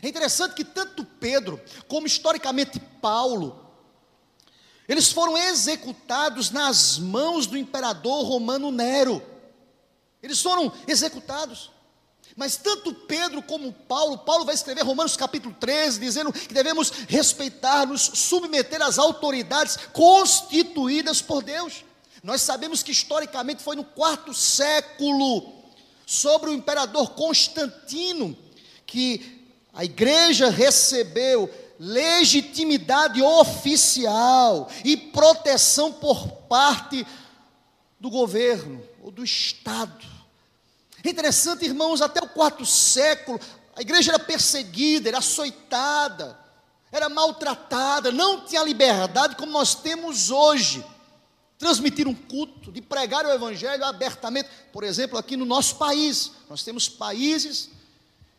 É 0.00 0.06
interessante 0.08 0.54
que 0.54 0.64
tanto 0.64 1.04
Pedro, 1.04 1.60
como 1.88 2.06
historicamente 2.06 2.78
Paulo, 3.02 3.68
eles 4.86 5.10
foram 5.10 5.36
executados 5.36 6.52
nas 6.52 6.96
mãos 6.96 7.44
do 7.44 7.58
imperador 7.58 8.24
romano 8.24 8.70
Nero. 8.70 9.20
Eles 10.22 10.40
foram 10.40 10.72
executados. 10.86 11.72
Mas 12.36 12.56
tanto 12.56 12.92
Pedro 12.92 13.42
como 13.42 13.72
Paulo, 13.72 14.18
Paulo 14.18 14.44
vai 14.44 14.54
escrever 14.54 14.84
Romanos 14.84 15.16
capítulo 15.16 15.56
13, 15.58 15.98
dizendo 15.98 16.32
que 16.32 16.52
devemos 16.52 16.90
respeitar, 17.08 17.86
nos 17.86 18.02
submeter 18.02 18.82
às 18.82 18.98
autoridades 18.98 19.78
constituídas 19.92 21.22
por 21.22 21.42
Deus. 21.42 21.84
Nós 22.22 22.42
sabemos 22.42 22.82
que 22.82 22.92
historicamente 22.92 23.62
foi 23.62 23.74
no 23.74 23.84
quarto 23.84 24.34
século, 24.34 25.56
sobre 26.06 26.50
o 26.50 26.54
imperador 26.54 27.10
Constantino, 27.10 28.36
que 28.86 29.44
a 29.74 29.84
igreja 29.84 30.48
recebeu 30.48 31.50
legitimidade 31.78 33.20
oficial 33.20 34.70
e 34.84 34.96
proteção 34.96 35.92
por 35.92 36.28
parte 36.48 37.04
do 37.98 38.08
governo 38.08 38.82
ou 39.02 39.10
do 39.10 39.24
Estado. 39.24 40.15
Interessante, 41.08 41.64
irmãos, 41.64 42.02
até 42.02 42.20
o 42.20 42.28
quarto 42.28 42.66
século, 42.66 43.40
a 43.74 43.80
igreja 43.80 44.12
era 44.12 44.18
perseguida, 44.18 45.08
era 45.08 45.18
açoitada, 45.18 46.38
era 46.90 47.08
maltratada, 47.08 48.10
não 48.10 48.44
tinha 48.44 48.62
liberdade 48.64 49.36
como 49.36 49.52
nós 49.52 49.74
temos 49.74 50.30
hoje. 50.30 50.84
Transmitir 51.58 52.06
um 52.06 52.14
culto, 52.14 52.70
de 52.70 52.82
pregar 52.82 53.24
o 53.24 53.30
Evangelho 53.30 53.84
abertamente. 53.84 54.48
Por 54.72 54.84
exemplo, 54.84 55.16
aqui 55.16 55.36
no 55.36 55.46
nosso 55.46 55.76
país, 55.76 56.32
nós 56.50 56.62
temos 56.62 56.88
países 56.88 57.70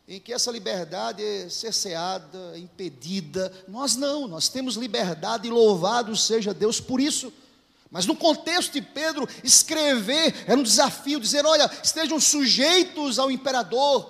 em 0.07 0.19
que 0.19 0.31
essa 0.31 0.51
liberdade 0.51 1.23
é 1.23 1.49
cerceada, 1.49 2.57
impedida. 2.57 3.51
Nós 3.67 3.95
não, 3.95 4.27
nós 4.27 4.49
temos 4.49 4.75
liberdade 4.75 5.47
e 5.47 5.51
louvado 5.51 6.15
seja 6.15 6.53
Deus 6.53 6.79
por 6.79 7.01
isso. 7.01 7.33
Mas 7.89 8.05
no 8.05 8.15
contexto 8.15 8.73
de 8.73 8.81
Pedro, 8.81 9.27
escrever 9.43 10.33
era 10.45 10.59
um 10.59 10.63
desafio, 10.63 11.19
dizer: 11.19 11.45
olha, 11.45 11.69
estejam 11.81 12.19
sujeitos 12.19 13.17
ao 13.17 13.31
imperador, 13.31 14.09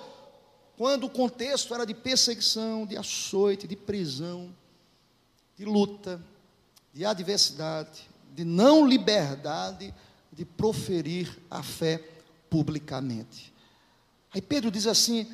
quando 0.76 1.04
o 1.04 1.10
contexto 1.10 1.74
era 1.74 1.84
de 1.84 1.94
perseguição, 1.94 2.86
de 2.86 2.96
açoite, 2.96 3.66
de 3.68 3.76
prisão, 3.76 4.54
de 5.56 5.64
luta, 5.64 6.20
de 6.92 7.04
adversidade, 7.04 8.08
de 8.34 8.44
não 8.44 8.86
liberdade 8.86 9.94
de 10.32 10.44
proferir 10.44 11.36
a 11.50 11.62
fé 11.62 12.02
publicamente. 12.48 13.52
Aí 14.32 14.40
Pedro 14.40 14.70
diz 14.70 14.86
assim: 14.86 15.26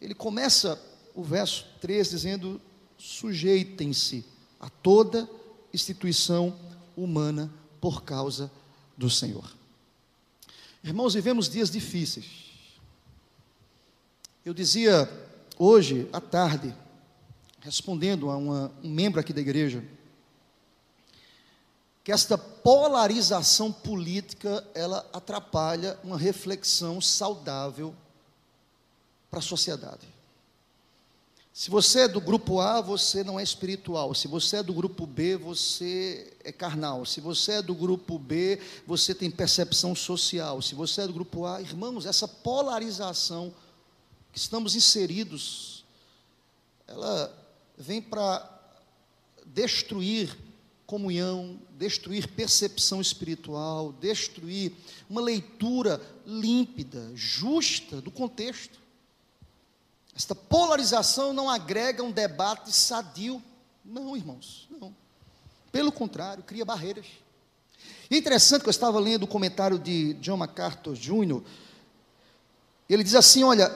ele 0.00 0.14
começa 0.14 0.80
o 1.14 1.22
verso 1.22 1.66
3 1.80 2.10
dizendo: 2.10 2.60
sujeitem-se 2.98 4.24
a 4.60 4.68
toda 4.68 5.28
instituição 5.72 6.54
humana 6.96 7.52
por 7.80 8.02
causa 8.02 8.50
do 8.96 9.10
Senhor. 9.10 9.50
Irmãos, 10.82 11.14
vivemos 11.14 11.48
dias 11.48 11.70
difíceis. 11.70 12.46
Eu 14.44 14.54
dizia 14.54 15.10
hoje 15.58 16.08
à 16.12 16.20
tarde, 16.20 16.74
respondendo 17.60 18.30
a 18.30 18.36
uma, 18.36 18.72
um 18.82 18.90
membro 18.90 19.20
aqui 19.20 19.32
da 19.32 19.40
igreja, 19.40 19.84
que 22.04 22.12
esta 22.12 22.38
polarização 22.38 23.72
política 23.72 24.64
ela 24.74 25.04
atrapalha 25.12 25.98
uma 26.04 26.16
reflexão 26.16 27.00
saudável 27.00 27.92
para 29.28 29.40
a 29.40 29.42
sociedade. 29.42 30.06
Se 31.56 31.70
você 31.70 32.00
é 32.00 32.08
do 32.08 32.20
grupo 32.20 32.60
A, 32.60 32.82
você 32.82 33.24
não 33.24 33.40
é 33.40 33.42
espiritual. 33.42 34.12
Se 34.12 34.28
você 34.28 34.58
é 34.58 34.62
do 34.62 34.74
grupo 34.74 35.06
B, 35.06 35.38
você 35.38 36.30
é 36.44 36.52
carnal. 36.52 37.06
Se 37.06 37.18
você 37.18 37.52
é 37.52 37.62
do 37.62 37.74
grupo 37.74 38.18
B, 38.18 38.60
você 38.86 39.14
tem 39.14 39.30
percepção 39.30 39.94
social. 39.94 40.60
Se 40.60 40.74
você 40.74 41.00
é 41.00 41.06
do 41.06 41.14
grupo 41.14 41.46
A, 41.46 41.62
irmãos, 41.62 42.04
essa 42.04 42.28
polarização 42.28 43.54
que 44.34 44.38
estamos 44.38 44.76
inseridos, 44.76 45.82
ela 46.86 47.34
vem 47.78 48.02
para 48.02 48.46
destruir 49.46 50.36
comunhão, 50.86 51.58
destruir 51.70 52.28
percepção 52.28 53.00
espiritual, 53.00 53.94
destruir 53.94 54.72
uma 55.08 55.22
leitura 55.22 56.02
límpida, 56.26 57.10
justa 57.14 57.98
do 58.02 58.10
contexto. 58.10 58.85
Esta 60.16 60.34
polarização 60.34 61.34
não 61.34 61.50
agrega 61.50 62.02
um 62.02 62.10
debate 62.10 62.72
sadio. 62.72 63.42
Não, 63.84 64.16
irmãos, 64.16 64.66
não. 64.70 64.96
Pelo 65.70 65.92
contrário, 65.92 66.42
cria 66.42 66.64
barreiras. 66.64 67.04
E 68.10 68.16
interessante 68.16 68.62
que 68.62 68.68
eu 68.68 68.72
estava 68.72 68.98
lendo 68.98 69.24
o 69.24 69.28
comentário 69.28 69.78
de 69.78 70.14
John 70.14 70.38
MacArthur 70.38 70.94
Jr. 70.94 71.42
Ele 72.88 73.04
diz 73.04 73.14
assim: 73.14 73.44
olha, 73.44 73.70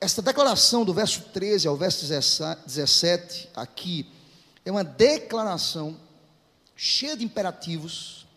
esta 0.00 0.22
declaração 0.22 0.84
do 0.84 0.94
verso 0.94 1.22
13 1.32 1.66
ao 1.66 1.76
verso 1.76 2.06
17, 2.06 3.48
aqui, 3.56 4.06
é 4.64 4.70
uma 4.70 4.84
declaração 4.84 5.96
cheia 6.76 7.16
de 7.16 7.24
imperativos, 7.24 8.28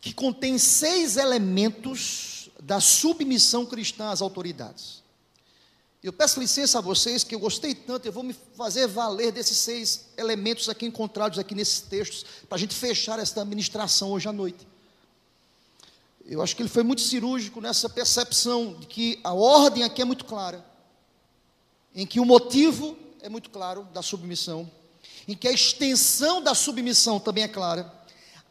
que 0.00 0.14
contém 0.14 0.56
seis 0.56 1.18
elementos 1.18 2.48
da 2.62 2.80
submissão 2.80 3.66
cristã 3.66 4.08
às 4.08 4.22
autoridades. 4.22 5.01
Eu 6.02 6.12
peço 6.12 6.40
licença 6.40 6.78
a 6.78 6.80
vocês, 6.80 7.22
que 7.22 7.32
eu 7.32 7.38
gostei 7.38 7.76
tanto, 7.76 8.06
eu 8.06 8.12
vou 8.12 8.24
me 8.24 8.34
fazer 8.56 8.88
valer 8.88 9.30
desses 9.30 9.56
seis 9.58 10.06
elementos 10.16 10.68
aqui 10.68 10.84
encontrados 10.84 11.38
aqui 11.38 11.54
nesses 11.54 11.80
textos, 11.80 12.24
para 12.48 12.56
a 12.56 12.58
gente 12.58 12.74
fechar 12.74 13.20
esta 13.20 13.44
ministração 13.44 14.10
hoje 14.10 14.28
à 14.28 14.32
noite. 14.32 14.66
Eu 16.26 16.42
acho 16.42 16.56
que 16.56 16.62
ele 16.62 16.68
foi 16.68 16.82
muito 16.82 17.02
cirúrgico 17.02 17.60
nessa 17.60 17.88
percepção 17.88 18.74
de 18.80 18.86
que 18.88 19.20
a 19.22 19.32
ordem 19.32 19.84
aqui 19.84 20.02
é 20.02 20.04
muito 20.04 20.24
clara, 20.24 20.64
em 21.94 22.04
que 22.04 22.18
o 22.18 22.24
motivo 22.24 22.98
é 23.20 23.28
muito 23.28 23.48
claro 23.48 23.84
da 23.94 24.02
submissão, 24.02 24.68
em 25.28 25.36
que 25.36 25.46
a 25.46 25.52
extensão 25.52 26.42
da 26.42 26.52
submissão 26.52 27.20
também 27.20 27.44
é 27.44 27.48
clara, 27.48 27.92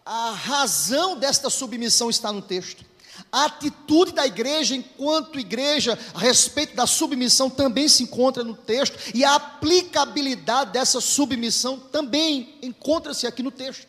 a 0.06 0.32
razão 0.32 1.18
desta 1.18 1.50
submissão 1.50 2.10
está 2.10 2.32
no 2.32 2.42
texto, 2.42 2.86
a 3.32 3.46
atitude 3.46 4.12
da 4.14 4.26
igreja 4.26 4.76
enquanto 4.76 5.40
igreja 5.40 5.98
a 6.14 6.20
respeito 6.20 6.76
da 6.76 6.88
submissão 6.88 7.50
também 7.50 7.88
se 7.88 8.04
encontra 8.04 8.44
no 8.44 8.56
texto, 8.56 8.98
e 9.14 9.24
a 9.24 9.36
aplicabilidade 9.36 10.72
dessa 10.72 11.02
submissão 11.02 11.78
também 11.78 12.56
encontra-se 12.62 13.28
aqui 13.28 13.44
no 13.44 13.52
texto. 13.52 13.88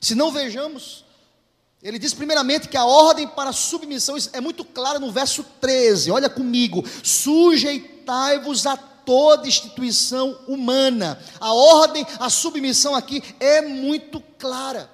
Se 0.00 0.14
não 0.14 0.30
vejamos, 0.30 1.04
ele 1.82 1.98
diz 1.98 2.14
primeiramente 2.14 2.68
que 2.68 2.76
a 2.76 2.84
ordem 2.84 3.28
para 3.28 3.50
a 3.50 3.52
submissão 3.52 4.16
é 4.32 4.40
muito 4.40 4.64
clara 4.64 4.98
no 4.98 5.12
verso 5.12 5.44
13, 5.60 6.10
olha 6.10 6.30
comigo: 6.30 6.82
sujeitai-vos 7.02 8.66
a 8.66 8.76
toda 8.76 9.46
instituição 9.46 10.38
humana. 10.48 11.18
A 11.38 11.52
ordem, 11.52 12.06
a 12.18 12.30
submissão 12.30 12.94
aqui 12.94 13.22
é 13.38 13.60
muito 13.60 14.20
clara. 14.38 14.93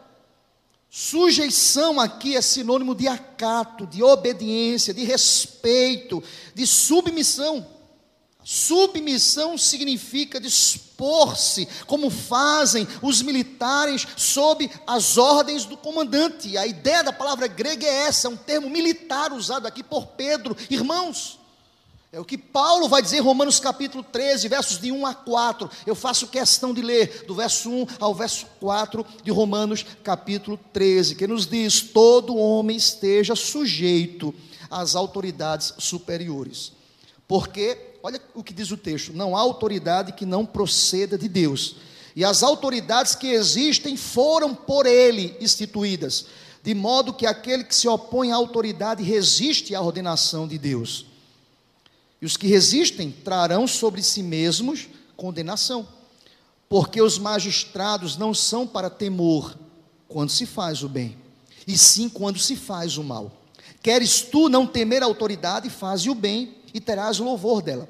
Sujeição 0.92 2.00
aqui 2.00 2.36
é 2.36 2.42
sinônimo 2.42 2.96
de 2.96 3.06
acato, 3.06 3.86
de 3.86 4.02
obediência, 4.02 4.92
de 4.92 5.04
respeito, 5.04 6.20
de 6.52 6.66
submissão. 6.66 7.64
Submissão 8.42 9.56
significa 9.56 10.40
dispor-se, 10.40 11.68
como 11.86 12.10
fazem 12.10 12.88
os 13.00 13.22
militares 13.22 14.04
sob 14.16 14.68
as 14.84 15.16
ordens 15.16 15.64
do 15.64 15.76
comandante. 15.76 16.58
A 16.58 16.66
ideia 16.66 17.04
da 17.04 17.12
palavra 17.12 17.46
grega 17.46 17.86
é 17.86 18.06
essa, 18.08 18.26
é 18.26 18.30
um 18.30 18.36
termo 18.36 18.68
militar 18.68 19.32
usado 19.32 19.66
aqui 19.66 19.84
por 19.84 20.08
Pedro. 20.08 20.56
Irmãos, 20.68 21.39
é 22.12 22.18
o 22.18 22.24
que 22.24 22.36
Paulo 22.36 22.88
vai 22.88 23.00
dizer 23.00 23.18
em 23.18 23.22
Romanos 23.22 23.60
capítulo 23.60 24.02
13, 24.02 24.48
versos 24.48 24.80
de 24.80 24.90
1 24.90 25.06
a 25.06 25.14
4. 25.14 25.70
Eu 25.86 25.94
faço 25.94 26.26
questão 26.26 26.74
de 26.74 26.82
ler 26.82 27.24
do 27.24 27.36
verso 27.36 27.70
1 27.70 27.86
ao 28.00 28.12
verso 28.12 28.46
4 28.58 29.06
de 29.22 29.30
Romanos 29.30 29.86
capítulo 30.02 30.58
13, 30.72 31.14
que 31.14 31.28
nos 31.28 31.46
diz: 31.46 31.80
todo 31.80 32.36
homem 32.36 32.76
esteja 32.76 33.36
sujeito 33.36 34.34
às 34.68 34.96
autoridades 34.96 35.72
superiores. 35.78 36.72
Porque, 37.28 37.78
olha 38.02 38.20
o 38.34 38.42
que 38.42 38.52
diz 38.52 38.72
o 38.72 38.76
texto: 38.76 39.12
não 39.12 39.36
há 39.36 39.40
autoridade 39.40 40.10
que 40.10 40.26
não 40.26 40.44
proceda 40.44 41.16
de 41.16 41.28
Deus. 41.28 41.76
E 42.16 42.24
as 42.24 42.42
autoridades 42.42 43.14
que 43.14 43.28
existem 43.28 43.96
foram 43.96 44.52
por 44.52 44.84
ele 44.84 45.36
instituídas, 45.40 46.26
de 46.60 46.74
modo 46.74 47.14
que 47.14 47.24
aquele 47.24 47.62
que 47.62 47.74
se 47.74 47.86
opõe 47.86 48.32
à 48.32 48.34
autoridade 48.34 49.00
resiste 49.00 49.76
à 49.76 49.80
ordenação 49.80 50.48
de 50.48 50.58
Deus. 50.58 51.09
E 52.20 52.26
os 52.26 52.36
que 52.36 52.46
resistem 52.46 53.10
trarão 53.10 53.66
sobre 53.66 54.02
si 54.02 54.22
mesmos 54.22 54.88
condenação, 55.16 55.86
porque 56.68 57.00
os 57.00 57.18
magistrados 57.18 58.16
não 58.16 58.32
são 58.32 58.66
para 58.66 58.88
temor 58.88 59.56
quando 60.08 60.30
se 60.30 60.46
faz 60.46 60.82
o 60.82 60.88
bem, 60.88 61.16
e 61.66 61.76
sim 61.76 62.08
quando 62.08 62.38
se 62.38 62.56
faz 62.56 62.96
o 62.96 63.04
mal. 63.04 63.32
Queres 63.82 64.22
tu 64.22 64.48
não 64.48 64.66
temer 64.66 65.02
a 65.02 65.06
autoridade, 65.06 65.70
faze 65.70 66.10
o 66.10 66.14
bem 66.14 66.56
e 66.74 66.80
terás 66.80 67.18
louvor 67.18 67.62
dela. 67.62 67.88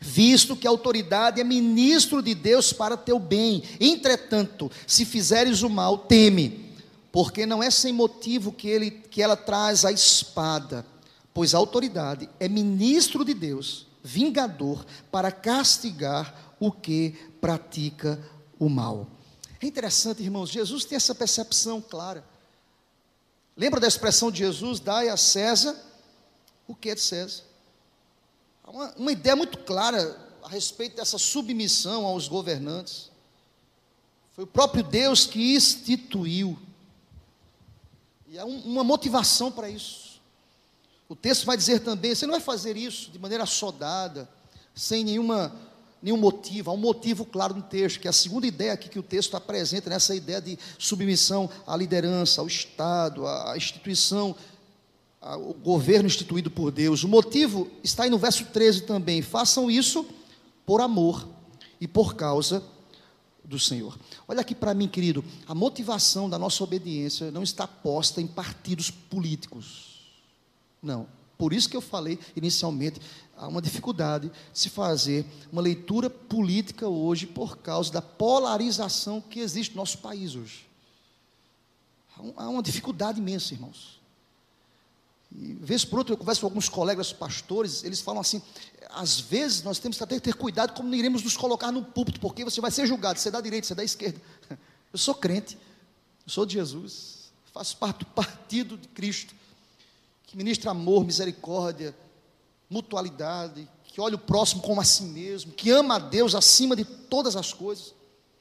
Visto 0.00 0.56
que 0.56 0.66
a 0.66 0.70
autoridade 0.70 1.40
é 1.40 1.44
ministro 1.44 2.22
de 2.22 2.34
Deus 2.34 2.72
para 2.72 2.96
teu 2.96 3.18
bem, 3.18 3.62
entretanto, 3.80 4.70
se 4.86 5.04
fizeres 5.04 5.62
o 5.62 5.70
mal, 5.70 5.98
teme, 5.98 6.72
porque 7.10 7.46
não 7.46 7.62
é 7.62 7.70
sem 7.70 7.92
motivo 7.92 8.52
que, 8.52 8.68
ele, 8.68 8.90
que 8.90 9.22
ela 9.22 9.36
traz 9.36 9.84
a 9.84 9.90
espada 9.90 10.84
pois 11.38 11.54
a 11.54 11.58
autoridade 11.58 12.28
é 12.40 12.48
ministro 12.48 13.24
de 13.24 13.32
Deus, 13.32 13.86
vingador, 14.02 14.84
para 15.08 15.30
castigar 15.30 16.56
o 16.58 16.72
que 16.72 17.10
pratica 17.40 18.20
o 18.58 18.68
mal. 18.68 19.06
É 19.62 19.66
interessante, 19.66 20.20
irmãos, 20.20 20.50
Jesus 20.50 20.84
tem 20.84 20.96
essa 20.96 21.14
percepção 21.14 21.80
clara. 21.80 22.24
Lembra 23.56 23.78
da 23.78 23.86
expressão 23.86 24.32
de 24.32 24.38
Jesus: 24.38 24.80
dai 24.80 25.08
a 25.10 25.16
César 25.16 25.80
o 26.66 26.74
que 26.74 26.90
é 26.90 26.96
de 26.96 27.02
César? 27.02 27.44
Uma, 28.66 28.92
uma 28.96 29.12
ideia 29.12 29.36
muito 29.36 29.58
clara 29.58 30.18
a 30.42 30.48
respeito 30.48 30.96
dessa 30.96 31.18
submissão 31.18 32.04
aos 32.04 32.26
governantes. 32.26 33.12
Foi 34.34 34.42
o 34.42 34.48
próprio 34.48 34.82
Deus 34.82 35.24
que 35.24 35.54
instituiu. 35.54 36.58
E 38.26 38.36
há 38.36 38.44
um, 38.44 38.58
uma 38.62 38.82
motivação 38.82 39.52
para 39.52 39.70
isso. 39.70 40.07
O 41.08 41.16
texto 41.16 41.46
vai 41.46 41.56
dizer 41.56 41.80
também: 41.80 42.14
você 42.14 42.26
não 42.26 42.32
vai 42.32 42.40
fazer 42.40 42.76
isso 42.76 43.10
de 43.10 43.18
maneira 43.18 43.44
assodada, 43.44 44.28
sem 44.74 45.04
nenhuma 45.04 45.54
nenhum 46.00 46.16
motivo, 46.16 46.70
há 46.70 46.74
um 46.74 46.78
motivo 46.78 47.24
claro 47.24 47.54
no 47.54 47.62
texto, 47.62 47.98
que 47.98 48.06
é 48.06 48.10
a 48.10 48.12
segunda 48.12 48.46
ideia 48.46 48.72
aqui 48.72 48.88
que 48.88 48.98
o 48.98 49.02
texto 49.02 49.36
apresenta, 49.36 49.90
nessa 49.90 50.14
ideia 50.14 50.40
de 50.40 50.58
submissão 50.78 51.50
à 51.66 51.76
liderança, 51.76 52.40
ao 52.40 52.46
Estado, 52.46 53.26
à 53.26 53.56
instituição, 53.56 54.36
ao 55.20 55.52
governo 55.54 56.06
instituído 56.06 56.50
por 56.50 56.70
Deus. 56.70 57.02
O 57.02 57.08
motivo 57.08 57.68
está 57.82 58.04
aí 58.04 58.10
no 58.10 58.18
verso 58.18 58.44
13 58.44 58.82
também. 58.82 59.22
Façam 59.22 59.68
isso 59.68 60.06
por 60.64 60.80
amor 60.80 61.26
e 61.80 61.88
por 61.88 62.14
causa 62.14 62.62
do 63.44 63.58
Senhor. 63.58 63.98
Olha 64.28 64.42
aqui 64.42 64.54
para 64.54 64.74
mim, 64.74 64.86
querido, 64.86 65.24
a 65.46 65.54
motivação 65.54 66.30
da 66.30 66.38
nossa 66.38 66.62
obediência 66.62 67.30
não 67.30 67.42
está 67.42 67.66
posta 67.66 68.20
em 68.20 68.26
partidos 68.26 68.90
políticos. 68.90 69.87
Não. 70.82 71.06
Por 71.36 71.52
isso 71.52 71.68
que 71.68 71.76
eu 71.76 71.80
falei 71.80 72.18
inicialmente, 72.34 73.00
há 73.36 73.46
uma 73.46 73.62
dificuldade 73.62 74.28
de 74.28 74.58
se 74.58 74.68
fazer 74.68 75.24
uma 75.52 75.62
leitura 75.62 76.10
política 76.10 76.88
hoje 76.88 77.26
por 77.26 77.58
causa 77.58 77.92
da 77.92 78.02
polarização 78.02 79.20
que 79.20 79.38
existe 79.38 79.70
no 79.70 79.82
nosso 79.82 79.98
país 79.98 80.34
hoje. 80.34 80.66
Há 82.36 82.48
uma 82.48 82.62
dificuldade 82.62 83.20
imensa, 83.20 83.54
irmãos. 83.54 83.98
E, 85.34 85.52
vez 85.54 85.84
por 85.84 86.00
outra, 86.00 86.14
eu 86.14 86.18
converso 86.18 86.40
com 86.40 86.46
alguns 86.46 86.68
colegas 86.68 87.12
pastores, 87.12 87.84
eles 87.84 88.00
falam 88.00 88.20
assim: 88.20 88.42
às 88.90 89.20
vezes 89.20 89.62
nós 89.62 89.78
temos 89.78 89.98
que 89.98 90.20
ter, 90.20 90.34
cuidado 90.34 90.74
como 90.74 90.92
iremos 90.94 91.22
nos 91.22 91.36
colocar 91.36 91.70
no 91.70 91.84
púlpito, 91.84 92.18
porque 92.18 92.44
você 92.44 92.60
vai 92.60 92.70
ser 92.70 92.86
julgado, 92.86 93.18
você 93.18 93.28
é 93.28 93.32
da 93.32 93.40
direita, 93.40 93.66
você 93.66 93.72
é 93.74 93.76
da 93.76 93.84
esquerda. 93.84 94.20
Eu 94.90 94.98
sou 94.98 95.14
crente, 95.14 95.58
eu 96.24 96.32
sou 96.32 96.46
de 96.46 96.54
Jesus, 96.54 97.30
faço 97.52 97.76
parte 97.76 97.98
do 97.98 98.06
partido 98.06 98.78
de 98.78 98.88
Cristo, 98.88 99.34
que 100.28 100.36
ministra 100.36 100.72
amor, 100.72 101.06
misericórdia, 101.06 101.96
mutualidade, 102.68 103.66
que 103.84 103.98
olha 103.98 104.14
o 104.14 104.18
próximo 104.18 104.60
como 104.60 104.78
a 104.78 104.84
si 104.84 105.04
mesmo, 105.04 105.52
que 105.52 105.70
ama 105.70 105.96
a 105.96 105.98
Deus 105.98 106.34
acima 106.34 106.76
de 106.76 106.84
todas 106.84 107.34
as 107.34 107.54
coisas. 107.54 107.94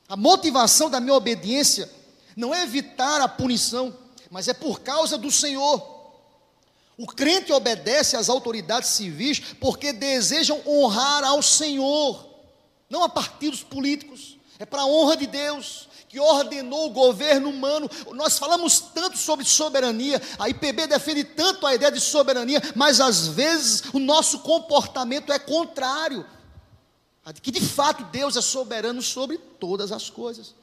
A 0.05 0.17
motivação 0.17 0.89
da 0.89 0.99
minha 0.99 1.15
obediência 1.15 1.89
não 2.35 2.53
é 2.53 2.63
evitar 2.63 3.21
a 3.21 3.27
punição, 3.29 3.95
mas 4.29 4.49
é 4.49 4.53
por 4.53 4.81
causa 4.81 5.17
do 5.17 5.31
Senhor. 5.31 5.81
O 6.97 7.07
crente 7.07 7.53
obedece 7.53 8.17
às 8.17 8.27
autoridades 8.27 8.89
civis 8.89 9.39
porque 9.57 9.93
desejam 9.93 10.61
honrar 10.67 11.23
ao 11.23 11.41
Senhor, 11.41 12.27
não 12.89 13.01
a 13.01 13.07
partidos 13.07 13.63
políticos. 13.63 14.37
É 14.59 14.65
para 14.65 14.81
a 14.81 14.85
honra 14.85 15.15
de 15.15 15.25
Deus, 15.25 15.86
que 16.09 16.19
ordenou 16.19 16.87
o 16.87 16.91
governo 16.91 17.49
humano. 17.49 17.89
Nós 18.13 18.37
falamos 18.37 18.79
tanto 18.79 19.17
sobre 19.17 19.45
soberania, 19.45 20.21
a 20.39 20.49
IPB 20.49 20.87
defende 20.87 21.23
tanto 21.23 21.65
a 21.67 21.75
ideia 21.75 21.91
de 21.91 21.99
soberania, 21.99 22.61
mas 22.75 22.99
às 22.99 23.27
vezes 23.27 23.83
o 23.93 23.99
nosso 23.99 24.39
comportamento 24.39 25.31
é 25.31 25.39
contrário. 25.39 26.25
Que 27.41 27.51
de 27.51 27.61
fato 27.61 28.05
Deus 28.05 28.37
é 28.37 28.41
soberano 28.41 29.01
sobre 29.01 29.37
todas 29.37 29.91
as 29.91 30.09
coisas. 30.09 30.55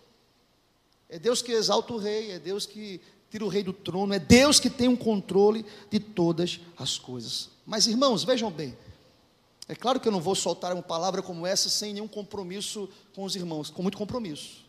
É 1.11 1.19
Deus 1.19 1.43
que 1.43 1.53
exalta 1.53 1.93
o 1.93 1.99
rei, 1.99 2.33
é 2.33 2.39
Deus 2.39 2.65
que 2.65 3.01
tira 3.31 3.45
o 3.45 3.49
rei 3.49 3.63
do 3.63 3.73
trono, 3.73 4.15
é 4.15 4.19
Deus 4.19 4.59
que 4.59 4.71
tem 4.71 4.89
o 4.89 4.93
um 4.93 4.97
controle 4.97 5.67
de 5.91 6.01
todas 6.01 6.61
as 6.79 6.99
coisas. 6.99 7.51
Mas 7.67 7.87
irmãos, 7.87 8.25
vejam 8.25 8.51
bem, 8.51 8.77
é 9.69 9.75
claro 9.75 10.01
que 10.01 10.09
eu 10.09 10.13
não 10.13 10.21
vou 10.21 10.35
soltar 10.35 10.73
uma 10.73 10.83
palavra 10.83 11.23
como 11.23 11.47
essa 11.47 11.69
sem 11.69 11.93
nenhum 11.93 12.09
compromisso 12.09 12.89
com 13.15 13.25
os 13.25 13.37
irmãos, 13.37 13.71
com 13.71 13.83
muito 13.83 13.99
compromisso. 13.99 14.64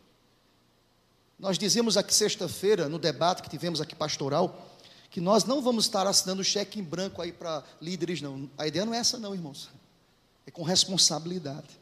Nós 1.38 1.58
dizemos 1.58 1.98
aqui 1.98 2.14
sexta-feira, 2.14 2.88
no 2.88 2.98
debate 2.98 3.42
que 3.42 3.50
tivemos 3.50 3.82
aqui 3.82 3.96
pastoral, 3.96 4.72
que 5.10 5.20
nós 5.20 5.44
não 5.44 5.62
vamos 5.62 5.86
estar 5.86 6.08
assinando 6.08 6.44
cheque 6.44 6.80
em 6.80 6.84
branco 6.84 7.22
aí 7.22 7.32
para 7.32 7.64
líderes, 7.82 8.22
não. 8.22 8.50
A 8.58 8.68
ideia 8.68 8.86
não 8.86 8.94
é 8.94 8.98
essa, 8.98 9.18
não, 9.18 9.34
irmãos. 9.34 9.70
É 10.46 10.52
com 10.52 10.64
responsabilidade. 10.64 11.80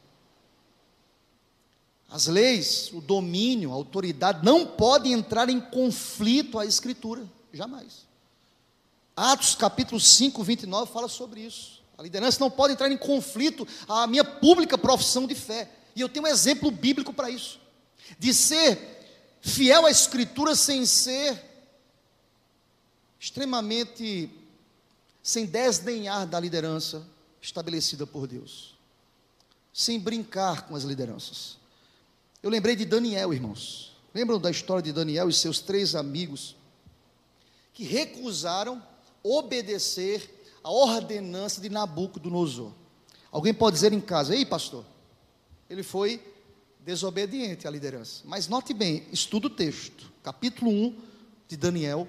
As 2.10 2.28
leis, 2.28 2.92
o 2.94 3.02
domínio, 3.02 3.72
a 3.72 3.74
autoridade 3.74 4.46
não 4.46 4.66
podem 4.66 5.14
entrar 5.14 5.50
em 5.50 5.60
conflito 5.60 6.60
à 6.60 6.66
Escritura, 6.66 7.24
jamais. 7.52 8.06
Atos 9.16 9.56
capítulo 9.56 10.00
5, 10.00 10.44
29 10.44 10.92
fala 10.92 11.08
sobre 11.08 11.42
isso. 11.42 11.82
A 11.98 12.02
liderança 12.02 12.40
não 12.40 12.50
pode 12.50 12.74
entrar 12.74 12.92
em 12.92 12.98
conflito 12.98 13.68
à 13.88 14.08
minha 14.08 14.24
pública 14.24 14.78
profissão 14.78 15.28
de 15.28 15.36
fé. 15.36 15.70
E 15.96 16.02
eu 16.02 16.10
tenho 16.10 16.26
um 16.26 16.30
exemplo 16.30 16.72
bíblico 16.72 17.14
para 17.14 17.30
isso. 17.30 17.60
De 18.18 18.34
ser 18.34 19.03
fiel 19.44 19.86
à 19.86 19.92
Escritura 19.92 20.56
sem 20.56 20.86
ser 20.86 21.40
extremamente 23.20 24.30
sem 25.22 25.46
desdenhar 25.46 26.26
da 26.26 26.40
liderança 26.40 27.06
estabelecida 27.42 28.08
por 28.08 28.26
Deus. 28.28 28.76
Sem 29.74 30.00
brincar 30.00 30.68
com 30.68 30.76
as 30.76 30.84
lideranças. 30.84 31.58
Eu 32.42 32.50
lembrei 32.50 32.76
de 32.76 32.86
Daniel, 32.86 33.34
irmãos. 33.34 33.96
Lembram 34.14 34.40
da 34.40 34.52
história 34.52 34.84
de 34.84 34.92
Daniel 34.92 35.30
e 35.30 35.34
seus 35.34 35.60
três 35.60 35.96
amigos 35.96 36.56
que 37.74 37.84
recusaram 37.84 38.82
obedecer 39.24 40.46
a 40.64 40.72
ordenança 40.72 41.60
de 41.60 41.70
Nabucodonosor? 41.70 42.72
Alguém 43.32 43.54
pode 43.54 43.76
dizer 43.76 43.92
em 43.92 44.02
casa, 44.02 44.36
ei 44.36 44.46
pastor, 44.46 44.86
ele 45.70 45.84
foi 45.84 46.22
desobediente 46.86 47.68
à 47.68 47.72
liderança. 47.72 48.22
Mas 48.26 48.48
note 48.48 48.74
bem, 48.74 49.04
estuda 49.12 49.48
o 49.48 49.50
texto, 49.50 50.12
capítulo 50.22 50.70
1 50.70 50.96
de 51.48 51.58
Daniel. 51.58 52.08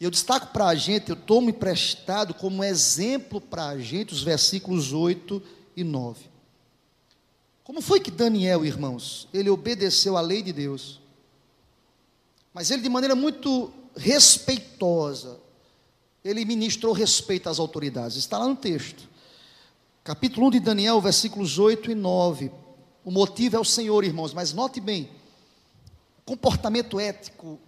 E 0.00 0.04
eu 0.04 0.10
destaco 0.10 0.48
para 0.48 0.66
a 0.66 0.74
gente, 0.74 1.10
eu 1.10 1.16
tomo 1.16 1.50
emprestado 1.50 2.34
como 2.34 2.64
exemplo 2.64 3.40
para 3.40 3.68
a 3.68 3.78
gente 3.78 4.12
os 4.12 4.22
versículos 4.22 4.92
8 4.92 5.40
e 5.76 5.84
9. 5.84 6.26
Como 7.62 7.80
foi 7.80 8.00
que 8.00 8.10
Daniel, 8.10 8.64
irmãos, 8.64 9.28
ele 9.32 9.48
obedeceu 9.48 10.16
à 10.16 10.20
lei 10.20 10.42
de 10.42 10.52
Deus, 10.52 11.00
mas 12.52 12.70
ele 12.70 12.82
de 12.82 12.88
maneira 12.88 13.14
muito 13.14 13.72
respeitosa, 13.96 15.38
ele 16.24 16.44
ministrou 16.44 16.92
respeito 16.92 17.48
às 17.48 17.60
autoridades. 17.60 18.16
Está 18.16 18.38
lá 18.38 18.48
no 18.48 18.56
texto. 18.56 19.08
Capítulo 20.02 20.48
1 20.48 20.50
de 20.50 20.60
Daniel, 20.60 21.00
versículos 21.00 21.58
8 21.58 21.92
e 21.92 21.94
9. 21.94 22.61
O 23.04 23.10
motivo 23.10 23.56
é 23.56 23.58
o 23.58 23.64
Senhor, 23.64 24.04
irmãos, 24.04 24.32
mas 24.32 24.52
note 24.52 24.80
bem, 24.80 25.10
comportamento 26.24 27.00
ético, 27.00 27.58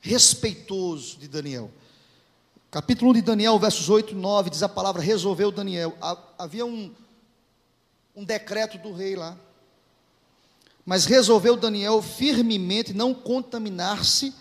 respeitoso 0.00 1.18
de 1.18 1.28
Daniel. 1.28 1.70
Capítulo 2.70 3.10
1 3.10 3.14
de 3.14 3.22
Daniel, 3.22 3.58
versos 3.58 3.90
8 3.90 4.12
e 4.12 4.16
9, 4.16 4.50
diz 4.50 4.62
a 4.62 4.68
palavra: 4.68 5.02
resolveu 5.02 5.50
Daniel. 5.50 5.96
Havia 6.38 6.64
um, 6.64 6.90
um 8.16 8.24
decreto 8.24 8.78
do 8.78 8.92
rei 8.92 9.14
lá. 9.14 9.36
Mas 10.86 11.04
resolveu 11.04 11.56
Daniel 11.56 12.00
firmemente 12.00 12.94
não 12.94 13.12
contaminar-se 13.12 14.32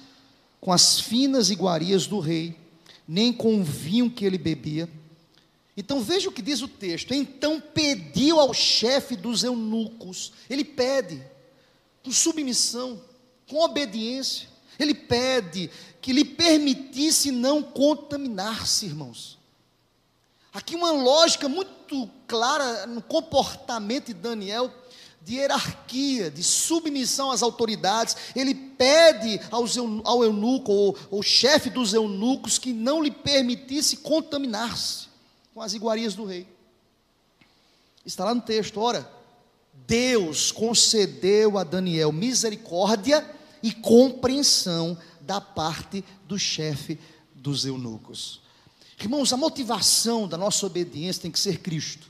com 0.61 0.71
as 0.71 0.99
finas 0.99 1.49
iguarias 1.49 2.07
do 2.07 2.19
rei, 2.19 2.57
nem 3.07 3.33
com 3.33 3.59
o 3.59 3.63
vinho 3.63 4.09
que 4.09 4.23
ele 4.23 4.37
bebia. 4.37 4.89
Então 5.79 6.01
veja 6.01 6.27
o 6.27 6.31
que 6.31 6.41
diz 6.41 6.61
o 6.61 6.67
texto. 6.67 7.13
Então 7.13 7.61
pediu 7.61 8.37
ao 8.37 8.53
chefe 8.53 9.15
dos 9.15 9.45
eunucos, 9.45 10.33
ele 10.49 10.65
pede, 10.65 11.23
com 12.03 12.11
submissão, 12.11 13.01
com 13.47 13.63
obediência, 13.63 14.49
ele 14.77 14.93
pede 14.93 15.71
que 16.01 16.11
lhe 16.11 16.25
permitisse 16.25 17.31
não 17.31 17.63
contaminar-se, 17.63 18.87
irmãos. 18.87 19.39
Aqui 20.53 20.75
uma 20.75 20.91
lógica 20.91 21.47
muito 21.47 22.09
clara 22.27 22.85
no 22.85 23.01
comportamento 23.01 24.07
de 24.07 24.15
Daniel, 24.15 24.69
de 25.21 25.35
hierarquia, 25.35 26.29
de 26.29 26.43
submissão 26.43 27.31
às 27.31 27.41
autoridades. 27.41 28.17
Ele 28.35 28.53
pede 28.53 29.39
aos, 29.49 29.77
ao 29.77 30.25
eunuco, 30.25 30.73
ou, 30.73 30.97
ou 31.09 31.23
chefe 31.23 31.69
dos 31.69 31.93
eunucos, 31.93 32.57
que 32.57 32.73
não 32.73 33.01
lhe 33.01 33.11
permitisse 33.11 33.95
contaminar-se 33.95 35.08
com 35.59 35.63
as 35.63 35.73
iguarias 35.73 36.15
do 36.15 36.23
rei. 36.23 36.47
Está 38.05 38.23
lá 38.23 38.33
no 38.33 38.39
texto, 38.39 38.79
ora, 38.79 39.11
Deus 39.85 40.53
concedeu 40.53 41.57
a 41.57 41.65
Daniel 41.65 42.13
misericórdia 42.13 43.29
e 43.61 43.73
compreensão 43.73 44.97
da 45.19 45.41
parte 45.41 46.01
do 46.25 46.39
chefe 46.39 46.97
dos 47.35 47.65
eunucos. 47.65 48.39
Irmãos, 49.01 49.33
a 49.33 49.37
motivação 49.37 50.29
da 50.29 50.37
nossa 50.37 50.65
obediência 50.65 51.23
tem 51.23 51.31
que 51.31 51.37
ser 51.37 51.59
Cristo. 51.59 52.09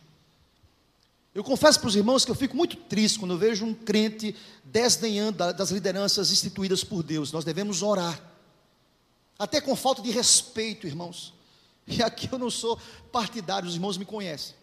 Eu 1.33 1.43
confesso 1.43 1.79
para 1.79 1.89
os 1.89 1.95
irmãos 1.95 2.23
que 2.23 2.29
eu 2.29 2.35
fico 2.35 2.55
muito 2.55 2.75
triste 2.75 3.17
quando 3.17 3.31
eu 3.31 3.37
vejo 3.39 3.65
um 3.65 3.73
crente 3.73 4.35
desdenhando 4.63 5.51
das 5.53 5.71
lideranças 5.71 6.31
instituídas 6.31 6.83
por 6.83 7.01
Deus. 7.01 7.31
Nós 7.31 7.43
devemos 7.43 7.81
orar, 7.81 8.21
até 9.39 9.59
com 9.59 9.75
falta 9.75 10.03
de 10.03 10.11
respeito, 10.11 10.85
irmãos. 10.85 11.38
E 11.89 12.03
aqui 12.03 12.29
eu 12.31 12.37
não 12.37 12.51
sou 12.51 12.79
partidário, 13.11 13.67
os 13.67 13.73
irmãos 13.75 13.97
me 13.97 14.05
conhecem. 14.05 14.55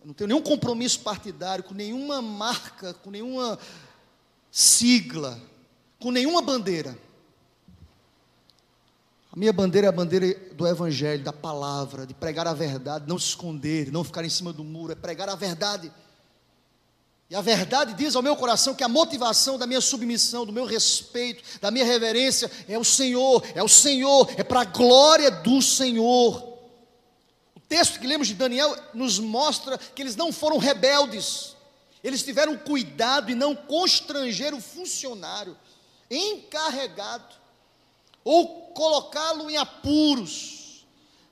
Eu 0.00 0.08
não 0.08 0.14
tenho 0.14 0.28
nenhum 0.28 0.42
compromisso 0.42 1.00
partidário 1.00 1.62
com 1.62 1.72
nenhuma 1.72 2.20
marca, 2.20 2.92
com 2.94 3.10
nenhuma 3.10 3.58
sigla, 4.50 5.40
com 6.00 6.10
nenhuma 6.10 6.42
bandeira. 6.42 6.98
A 9.32 9.38
minha 9.38 9.52
bandeira 9.52 9.86
é 9.86 9.90
a 9.90 9.92
bandeira 9.92 10.34
do 10.54 10.66
Evangelho, 10.66 11.22
da 11.22 11.32
palavra, 11.32 12.06
de 12.06 12.14
pregar 12.14 12.46
a 12.46 12.54
verdade, 12.54 13.04
não 13.06 13.18
se 13.18 13.28
esconder, 13.28 13.92
não 13.92 14.02
ficar 14.02 14.24
em 14.24 14.30
cima 14.30 14.52
do 14.52 14.64
muro, 14.64 14.92
é 14.92 14.94
pregar 14.96 15.28
a 15.28 15.34
verdade. 15.34 15.92
E 17.28 17.34
a 17.34 17.40
verdade 17.40 17.94
diz 17.94 18.14
ao 18.14 18.22
meu 18.22 18.36
coração 18.36 18.74
que 18.74 18.84
a 18.84 18.88
motivação 18.88 19.58
da 19.58 19.66
minha 19.66 19.80
submissão, 19.80 20.46
do 20.46 20.52
meu 20.52 20.64
respeito, 20.64 21.42
da 21.60 21.72
minha 21.72 21.84
reverência 21.84 22.50
é 22.68 22.78
o 22.78 22.84
Senhor, 22.84 23.44
é 23.54 23.62
o 23.62 23.68
Senhor, 23.68 24.30
é 24.36 24.44
para 24.44 24.60
a 24.60 24.64
glória 24.64 25.30
do 25.30 25.60
Senhor. 25.60 26.40
O 27.56 27.60
texto 27.68 27.98
que 27.98 28.06
lemos 28.06 28.28
de 28.28 28.34
Daniel 28.34 28.76
nos 28.94 29.18
mostra 29.18 29.76
que 29.76 30.02
eles 30.02 30.14
não 30.14 30.32
foram 30.32 30.56
rebeldes, 30.56 31.56
eles 32.02 32.22
tiveram 32.22 32.56
cuidado 32.56 33.30
e 33.30 33.34
não 33.34 33.56
constranger 33.56 34.54
o 34.54 34.60
funcionário 34.60 35.56
encarregado 36.08 37.34
ou 38.22 38.68
colocá-lo 38.68 39.50
em 39.50 39.56
apuros 39.56 40.65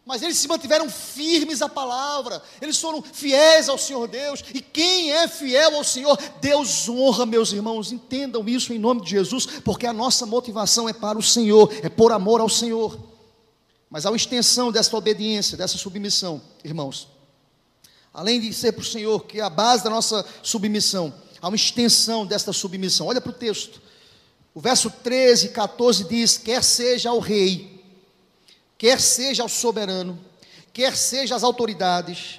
mas 0.07 0.23
eles 0.23 0.37
se 0.37 0.47
mantiveram 0.47 0.91
firmes 0.91 1.63
à 1.63 1.69
palavra, 1.69 2.43
eles 2.61 2.79
foram 2.79 3.03
fiéis 3.03 3.69
ao 3.69 3.79
Senhor 3.79 4.07
Deus, 4.07 4.45
e 4.53 4.61
quem 4.61 5.13
é 5.13 5.27
fiel 5.27 5.77
ao 5.77 5.85
Senhor, 5.85 6.19
Deus 6.43 6.89
honra, 6.89 7.25
meus 7.25 7.53
irmãos, 7.53 7.91
entendam 7.91 8.47
isso 8.47 8.73
em 8.73 8.79
nome 8.79 9.01
de 9.03 9.11
Jesus, 9.11 9.47
porque 9.65 9.87
a 9.87 9.93
nossa 9.93 10.27
motivação 10.27 10.89
é 10.89 10.93
para 10.93 11.17
o 11.19 11.23
Senhor, 11.23 11.73
é 11.83 11.89
por 11.89 12.13
amor 12.13 12.41
ao 12.41 12.51
Senhor. 12.51 12.99
Mas 13.89 14.05
há 14.05 14.11
uma 14.11 14.17
extensão 14.17 14.71
dessa 14.71 14.95
obediência, 14.95 15.57
dessa 15.57 15.79
submissão, 15.79 16.43
irmãos, 16.63 17.09
além 18.13 18.41
de 18.41 18.53
ser 18.53 18.73
para 18.73 18.83
o 18.83 18.87
Senhor, 18.87 19.25
que 19.25 19.41
é 19.41 19.43
a 19.43 19.51
base 19.51 19.83
da 19.83 19.91
nossa 19.91 20.25
submissão, 20.43 21.15
há 21.41 21.49
uma 21.49 21.57
extensão 21.57 22.27
desta 22.27 22.53
submissão, 22.53 23.07
olha 23.07 23.23
para 23.23 23.31
o 23.31 23.35
texto, 23.35 23.81
o 24.53 24.61
verso 24.61 24.91
13 24.91 25.47
e 25.47 25.49
14 25.49 26.05
diz: 26.05 26.37
quer 26.39 26.63
seja 26.63 27.09
ao 27.09 27.19
rei, 27.19 27.74
quer 28.85 29.01
seja 29.01 29.43
ao 29.43 29.49
soberano, 29.49 30.23
quer 30.71 30.95
seja 30.95 31.35
às 31.35 31.43
autoridades, 31.43 32.39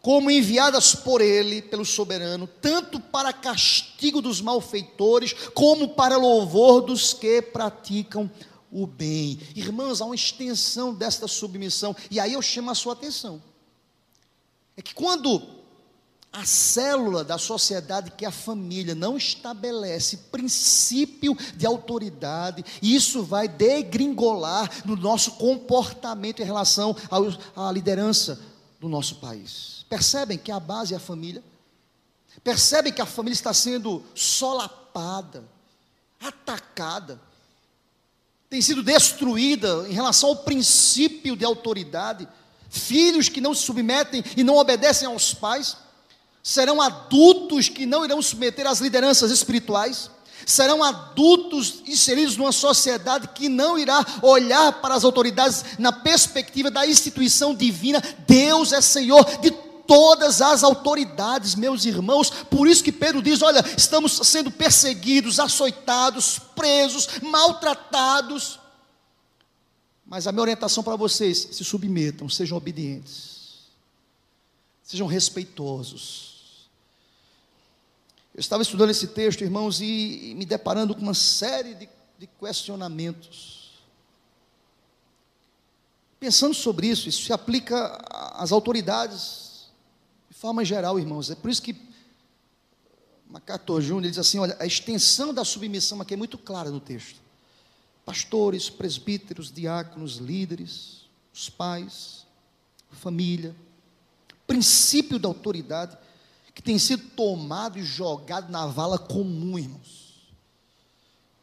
como 0.00 0.30
enviadas 0.30 0.94
por 0.94 1.20
ele, 1.20 1.60
pelo 1.60 1.84
soberano, 1.84 2.46
tanto 2.46 3.00
para 3.00 3.32
castigo 3.32 4.22
dos 4.22 4.40
malfeitores, 4.40 5.32
como 5.52 5.88
para 5.88 6.16
louvor 6.16 6.82
dos 6.82 7.12
que 7.12 7.42
praticam 7.42 8.30
o 8.70 8.86
bem. 8.86 9.40
Irmãos, 9.56 10.00
há 10.00 10.04
uma 10.04 10.14
extensão 10.14 10.94
desta 10.94 11.26
submissão, 11.26 11.96
e 12.08 12.20
aí 12.20 12.34
eu 12.34 12.42
chamo 12.42 12.70
a 12.70 12.76
sua 12.76 12.92
atenção. 12.92 13.42
É 14.76 14.82
que 14.82 14.94
quando 14.94 15.42
a 16.32 16.46
célula 16.46 17.22
da 17.22 17.36
sociedade 17.36 18.10
que 18.12 18.24
é 18.24 18.28
a 18.28 18.32
família 18.32 18.94
não 18.94 19.18
estabelece 19.18 20.16
princípio 20.30 21.36
de 21.54 21.66
autoridade, 21.66 22.64
isso 22.80 23.22
vai 23.22 23.46
degringolar 23.46 24.70
no 24.86 24.96
nosso 24.96 25.32
comportamento 25.32 26.40
em 26.40 26.46
relação 26.46 26.96
à 27.54 27.70
liderança 27.70 28.40
do 28.80 28.88
nosso 28.88 29.16
país. 29.16 29.84
Percebem 29.90 30.38
que 30.38 30.50
a 30.50 30.58
base 30.58 30.94
é 30.94 30.96
a 30.96 31.00
família? 31.00 31.44
Percebem 32.42 32.92
que 32.92 33.02
a 33.02 33.06
família 33.06 33.34
está 33.34 33.52
sendo 33.52 34.02
solapada, 34.14 35.44
atacada, 36.18 37.20
tem 38.48 38.60
sido 38.60 38.82
destruída 38.82 39.86
em 39.88 39.92
relação 39.92 40.28
ao 40.28 40.36
princípio 40.36 41.34
de 41.34 41.42
autoridade. 41.42 42.28
Filhos 42.68 43.30
que 43.30 43.40
não 43.40 43.54
se 43.54 43.62
submetem 43.62 44.22
e 44.36 44.44
não 44.44 44.56
obedecem 44.56 45.08
aos 45.08 45.32
pais 45.32 45.76
serão 46.42 46.82
adultos 46.82 47.68
que 47.68 47.86
não 47.86 48.04
irão 48.04 48.20
submeter 48.20 48.66
às 48.66 48.80
lideranças 48.80 49.30
espirituais, 49.30 50.10
serão 50.44 50.82
adultos 50.82 51.82
inseridos 51.86 52.36
numa 52.36 52.50
sociedade 52.50 53.28
que 53.28 53.48
não 53.48 53.78
irá 53.78 54.04
olhar 54.22 54.80
para 54.80 54.94
as 54.94 55.04
autoridades 55.04 55.64
na 55.78 55.92
perspectiva 55.92 56.68
da 56.68 56.84
instituição 56.84 57.54
divina. 57.54 58.02
Deus 58.26 58.72
é 58.72 58.80
Senhor 58.80 59.24
de 59.40 59.52
todas 59.86 60.42
as 60.42 60.64
autoridades, 60.64 61.54
meus 61.54 61.84
irmãos. 61.84 62.30
Por 62.30 62.66
isso 62.66 62.82
que 62.82 62.90
Pedro 62.90 63.22
diz: 63.22 63.40
Olha, 63.40 63.64
estamos 63.76 64.20
sendo 64.24 64.50
perseguidos, 64.50 65.38
açoitados, 65.38 66.40
presos, 66.56 67.08
maltratados. 67.22 68.58
Mas 70.04 70.26
a 70.26 70.32
minha 70.32 70.42
orientação 70.42 70.82
para 70.82 70.96
vocês: 70.96 71.50
se 71.52 71.64
submetam, 71.64 72.28
sejam 72.28 72.58
obedientes, 72.58 73.68
sejam 74.82 75.06
respeitosos 75.06 76.31
eu 78.34 78.40
estava 78.40 78.62
estudando 78.62 78.90
esse 78.90 79.08
texto, 79.08 79.42
irmãos, 79.42 79.80
e, 79.80 80.34
me 80.36 80.46
deparando 80.46 80.94
com 80.94 81.02
uma 81.02 81.14
série 81.14 81.74
de, 81.74 81.88
de 82.18 82.26
questionamentos. 82.26 83.82
Pensando 86.18 86.54
sobre 86.54 86.86
isso, 86.86 87.08
isso 87.08 87.24
se 87.24 87.32
aplica 87.32 88.00
às 88.34 88.50
autoridades, 88.50 89.66
de 90.30 90.34
forma 90.36 90.64
geral, 90.64 90.98
irmãos. 90.98 91.30
É 91.30 91.34
por 91.34 91.50
isso 91.50 91.60
que 91.60 91.76
MacArthur 93.28 93.82
Júnior 93.82 94.10
diz 94.10 94.18
assim: 94.18 94.38
olha, 94.38 94.56
a 94.58 94.64
extensão 94.64 95.34
da 95.34 95.44
submissão 95.44 96.00
aqui 96.00 96.14
é 96.14 96.16
muito 96.16 96.38
clara 96.38 96.70
no 96.70 96.80
texto. 96.80 97.20
Pastores, 98.04 98.70
presbíteros, 98.70 99.52
diáconos, 99.52 100.16
líderes, 100.16 101.06
os 101.34 101.50
pais, 101.50 102.26
família, 102.90 103.54
princípio 104.46 105.18
da 105.18 105.28
autoridade 105.28 105.96
que 106.54 106.62
tem 106.62 106.78
sido 106.78 107.02
tomado 107.10 107.78
e 107.78 107.84
jogado 107.84 108.50
na 108.50 108.66
vala 108.66 108.98
comum, 108.98 109.58
irmãos. 109.58 110.02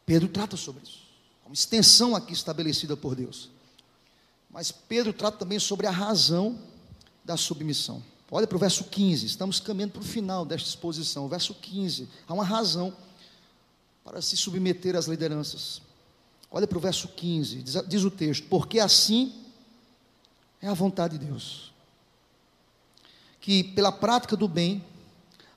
Pedro 0.06 0.28
trata 0.28 0.56
sobre 0.56 0.82
isso. 0.82 1.00
Há 1.44 1.48
uma 1.48 1.54
extensão 1.54 2.14
aqui 2.14 2.32
estabelecida 2.32 2.96
por 2.96 3.14
Deus. 3.14 3.50
Mas 4.50 4.72
Pedro 4.72 5.12
trata 5.12 5.38
também 5.38 5.58
sobre 5.58 5.86
a 5.86 5.90
razão 5.90 6.58
da 7.24 7.36
submissão. 7.36 8.02
Olha 8.30 8.46
para 8.46 8.56
o 8.56 8.60
verso 8.60 8.84
15, 8.84 9.26
estamos 9.26 9.58
caminhando 9.58 9.92
para 9.92 10.02
o 10.02 10.04
final 10.04 10.44
desta 10.44 10.68
exposição. 10.68 11.28
Verso 11.28 11.54
15, 11.54 12.08
há 12.28 12.34
uma 12.34 12.44
razão 12.44 12.96
para 14.04 14.22
se 14.22 14.36
submeter 14.36 14.94
às 14.94 15.06
lideranças. 15.06 15.82
Olha 16.50 16.66
para 16.66 16.78
o 16.78 16.80
verso 16.80 17.08
15, 17.08 17.62
diz, 17.62 17.74
diz 17.88 18.04
o 18.04 18.10
texto: 18.10 18.46
Porque 18.48 18.78
assim 18.78 19.32
é 20.60 20.68
a 20.68 20.74
vontade 20.74 21.18
de 21.18 21.26
Deus, 21.26 21.72
que 23.40 23.64
pela 23.64 23.92
prática 23.92 24.36
do 24.36 24.48
bem 24.48 24.84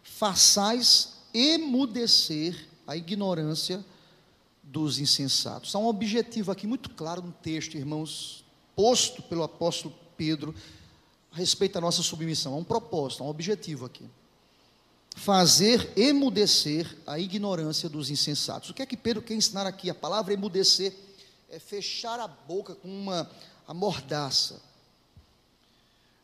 façais 0.03 1.13
emudecer 1.33 2.67
a 2.85 2.95
ignorância 2.95 3.83
dos 4.61 4.99
insensatos. 4.99 5.73
Há 5.73 5.79
um 5.79 5.87
objetivo 5.87 6.51
aqui 6.51 6.67
muito 6.67 6.89
claro 6.89 7.21
no 7.21 7.31
texto, 7.31 7.75
irmãos, 7.75 8.43
posto 8.75 9.21
pelo 9.23 9.43
apóstolo 9.43 9.93
Pedro 10.17 10.53
a 11.31 11.37
respeito 11.37 11.73
da 11.73 11.81
nossa 11.81 12.03
submissão. 12.03 12.53
Há 12.53 12.57
um 12.57 12.63
propósito, 12.63 13.23
há 13.23 13.25
um 13.25 13.29
objetivo 13.29 13.85
aqui. 13.85 14.05
Fazer 15.15 15.91
emudecer 15.95 16.97
a 17.05 17.19
ignorância 17.19 17.87
dos 17.87 18.09
insensatos. 18.09 18.69
O 18.69 18.73
que 18.73 18.81
é 18.81 18.85
que 18.85 18.97
Pedro 18.97 19.21
quer 19.21 19.35
ensinar 19.35 19.65
aqui? 19.65 19.89
A 19.89 19.95
palavra 19.95 20.33
emudecer 20.33 20.93
é 21.49 21.59
fechar 21.59 22.19
a 22.19 22.27
boca 22.27 22.75
com 22.75 22.87
uma 22.87 23.29
amordaça. 23.67 24.59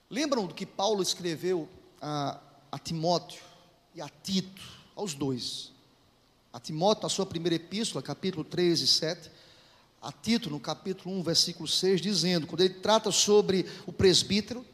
Lembram 0.09 0.47
do 0.47 0.55
que 0.55 0.65
Paulo 0.65 1.03
escreveu 1.03 1.69
a, 2.01 2.39
a 2.71 2.80
Timóteo? 2.80 3.49
E 4.00 4.02
a 4.02 4.08
Tito, 4.24 4.62
aos 4.95 5.14
dois. 5.14 5.72
A 6.54 6.60
Timóteo, 6.60 7.04
na 7.04 7.10
sua 7.10 7.26
primeira 7.26 7.56
epístola, 7.56 8.02
capítulo 8.02 8.45
3 8.45 8.80
e 8.80 8.88
7, 8.88 9.30
a 10.02 10.10
Tito, 10.10 10.50
no 10.50 10.58
capítulo 10.58 11.14
1, 11.20 11.24
versículo 11.24 11.68
6, 11.68 12.00
dizendo, 12.00 12.47
quando 12.47 12.62
ele 12.62 12.76
trata 12.76 13.12
sobre 13.12 13.66
o 13.86 13.91
presbítero, 13.91 14.66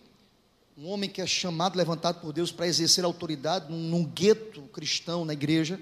um 0.78 0.88
homem 0.88 1.10
que 1.10 1.22
é 1.22 1.26
chamado, 1.26 1.76
levantado 1.76 2.22
por 2.22 2.32
Deus 2.32 2.52
para 2.52 2.68
exercer 2.68 3.04
autoridade 3.04 3.72
num, 3.72 3.80
num 3.90 4.06
gueto 4.06 4.62
cristão 4.72 5.26
na 5.26 5.34
igreja, 5.34 5.82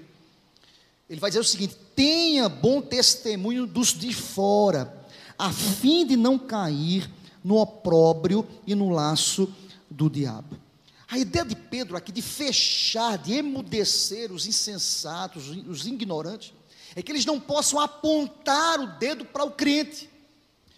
ele 1.08 1.20
vai 1.20 1.28
dizer 1.28 1.40
o 1.40 1.44
seguinte: 1.44 1.76
tenha 1.94 2.48
bom 2.48 2.80
testemunho 2.80 3.66
dos 3.66 3.88
de 3.92 4.14
fora, 4.14 5.06
a 5.38 5.52
fim 5.52 6.06
de 6.06 6.16
não 6.16 6.38
cair 6.38 7.10
no 7.42 7.58
opróbrio 7.58 8.48
e 8.66 8.74
no 8.74 8.88
laço 8.88 9.52
do 9.90 10.08
diabo. 10.08 10.63
A 11.08 11.18
ideia 11.18 11.44
de 11.44 11.54
Pedro 11.54 11.96
aqui 11.96 12.10
de 12.10 12.22
fechar, 12.22 13.18
de 13.18 13.34
emudecer 13.34 14.32
os 14.32 14.46
insensatos, 14.46 15.48
os 15.48 15.86
ignorantes, 15.86 16.52
é 16.96 17.02
que 17.02 17.12
eles 17.12 17.26
não 17.26 17.38
possam 17.38 17.80
apontar 17.80 18.80
o 18.80 18.98
dedo 18.98 19.24
para 19.24 19.44
o 19.44 19.50
crente. 19.50 20.08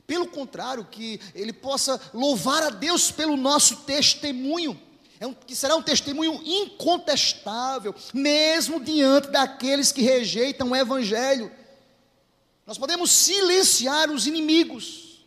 Pelo 0.06 0.26
contrário, 0.26 0.84
que 0.84 1.20
ele 1.34 1.52
possa 1.52 2.00
louvar 2.14 2.62
a 2.62 2.70
Deus 2.70 3.10
pelo 3.10 3.36
nosso 3.36 3.78
testemunho, 3.78 4.80
é 5.18 5.26
um, 5.26 5.34
que 5.34 5.56
será 5.56 5.74
um 5.76 5.82
testemunho 5.82 6.40
incontestável, 6.44 7.94
mesmo 8.12 8.78
diante 8.78 9.28
daqueles 9.28 9.90
que 9.90 10.02
rejeitam 10.02 10.70
o 10.70 10.76
Evangelho. 10.76 11.50
Nós 12.66 12.78
podemos 12.78 13.10
silenciar 13.10 14.10
os 14.10 14.26
inimigos, 14.26 15.24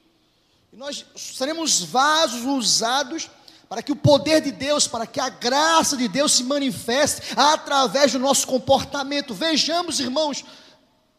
e 0.71 0.77
nós 0.77 1.05
seremos 1.15 1.81
vasos 1.81 2.45
usados 2.45 3.29
para 3.69 3.83
que 3.83 3.91
o 3.91 3.95
poder 3.95 4.41
de 4.41 4.51
Deus, 4.51 4.87
para 4.87 5.05
que 5.05 5.19
a 5.19 5.29
graça 5.29 5.95
de 5.95 6.07
Deus 6.07 6.31
se 6.31 6.43
manifeste 6.43 7.21
através 7.35 8.11
do 8.11 8.17
nosso 8.19 8.47
comportamento. 8.47 9.33
Vejamos, 9.33 9.99
irmãos, 9.99 10.43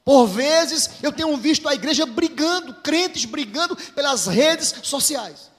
Por 0.04 0.26
vezes 0.26 0.90
eu 1.02 1.12
tenho 1.12 1.36
visto 1.36 1.68
a 1.68 1.74
igreja 1.74 2.04
brigando, 2.04 2.74
crentes 2.74 3.24
brigando 3.24 3.76
pelas 3.76 4.26
redes 4.26 4.74
sociais. 4.82 5.50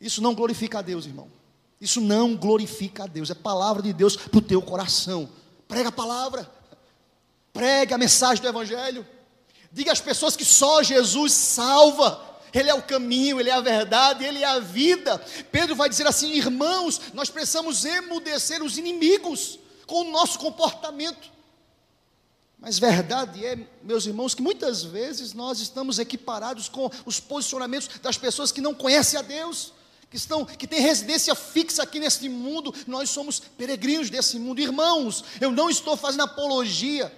Isso 0.00 0.20
não 0.20 0.34
glorifica 0.34 0.80
a 0.80 0.82
Deus, 0.82 1.06
irmão. 1.06 1.30
Isso 1.80 2.00
não 2.00 2.34
glorifica 2.36 3.04
a 3.04 3.06
Deus. 3.06 3.30
É 3.30 3.34
palavra 3.34 3.82
de 3.82 3.92
Deus 3.92 4.16
para 4.16 4.38
o 4.38 4.42
teu 4.42 4.60
coração. 4.60 5.28
Prega 5.68 5.90
a 5.90 5.92
palavra. 5.92 6.50
Pregue 7.52 7.94
a 7.94 7.98
mensagem 7.98 8.42
do 8.42 8.48
Evangelho. 8.48 9.06
Diga 9.70 9.92
às 9.92 10.00
pessoas 10.00 10.34
que 10.34 10.44
só 10.44 10.82
Jesus 10.82 11.32
salva. 11.32 12.33
Ele 12.54 12.70
é 12.70 12.74
o 12.74 12.82
caminho, 12.82 13.40
Ele 13.40 13.50
é 13.50 13.52
a 13.52 13.60
verdade, 13.60 14.24
Ele 14.24 14.42
é 14.42 14.46
a 14.46 14.60
vida. 14.60 15.18
Pedro 15.50 15.74
vai 15.74 15.88
dizer 15.88 16.06
assim: 16.06 16.32
irmãos, 16.32 17.00
nós 17.12 17.28
precisamos 17.28 17.84
emudecer 17.84 18.62
os 18.62 18.78
inimigos 18.78 19.58
com 19.86 20.02
o 20.02 20.10
nosso 20.12 20.38
comportamento. 20.38 21.34
Mas 22.58 22.78
verdade 22.78 23.44
é, 23.44 23.58
meus 23.82 24.06
irmãos, 24.06 24.34
que 24.34 24.40
muitas 24.40 24.82
vezes 24.82 25.34
nós 25.34 25.60
estamos 25.60 25.98
equiparados 25.98 26.68
com 26.68 26.90
os 27.04 27.20
posicionamentos 27.20 27.88
das 28.00 28.16
pessoas 28.16 28.50
que 28.50 28.60
não 28.60 28.72
conhecem 28.72 29.18
a 29.18 29.22
Deus, 29.22 29.74
que 30.08 30.16
estão, 30.16 30.46
que 30.46 30.66
têm 30.66 30.80
residência 30.80 31.34
fixa 31.34 31.82
aqui 31.82 31.98
neste 31.98 32.26
mundo. 32.28 32.74
Nós 32.86 33.10
somos 33.10 33.38
peregrinos 33.38 34.08
desse 34.08 34.38
mundo, 34.38 34.60
irmãos. 34.60 35.24
Eu 35.40 35.50
não 35.50 35.68
estou 35.68 35.96
fazendo 35.96 36.22
apologia 36.22 37.12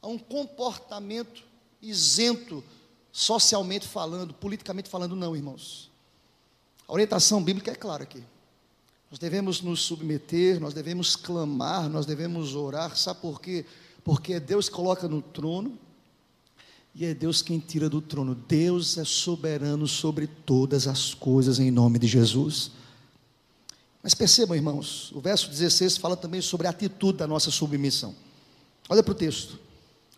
a 0.00 0.08
um 0.08 0.16
comportamento 0.16 1.42
isento, 1.82 2.64
socialmente 3.12 3.86
falando, 3.86 4.32
politicamente 4.34 4.88
falando, 4.88 5.16
não, 5.16 5.34
irmãos. 5.34 5.90
A 6.86 6.92
orientação 6.92 7.42
bíblica 7.42 7.70
é 7.70 7.74
clara 7.74 8.02
aqui. 8.02 8.22
Nós 9.10 9.18
devemos 9.18 9.60
nos 9.60 9.82
submeter, 9.82 10.60
nós 10.60 10.72
devemos 10.72 11.16
clamar, 11.16 11.88
nós 11.88 12.06
devemos 12.06 12.54
orar, 12.54 12.96
sabe 12.96 13.20
por 13.20 13.40
quê? 13.40 13.64
Porque 14.04 14.34
é 14.34 14.40
Deus 14.40 14.68
que 14.68 14.74
coloca 14.74 15.08
no 15.08 15.20
trono 15.20 15.76
e 16.94 17.04
é 17.04 17.12
Deus 17.12 17.42
quem 17.42 17.58
tira 17.58 17.88
do 17.88 18.00
trono. 18.00 18.34
Deus 18.34 18.98
é 18.98 19.04
soberano 19.04 19.86
sobre 19.86 20.26
todas 20.26 20.86
as 20.86 21.12
coisas 21.12 21.58
em 21.58 21.70
nome 21.70 21.98
de 21.98 22.06
Jesus. 22.06 22.70
Mas 24.02 24.14
percebam, 24.14 24.56
irmãos, 24.56 25.12
o 25.12 25.20
verso 25.20 25.50
16 25.50 25.96
fala 25.96 26.16
também 26.16 26.40
sobre 26.40 26.66
a 26.66 26.70
atitude 26.70 27.18
da 27.18 27.26
nossa 27.26 27.50
submissão. 27.50 28.14
Olha 28.88 29.02
para 29.02 29.12
o 29.12 29.14
texto 29.14 29.58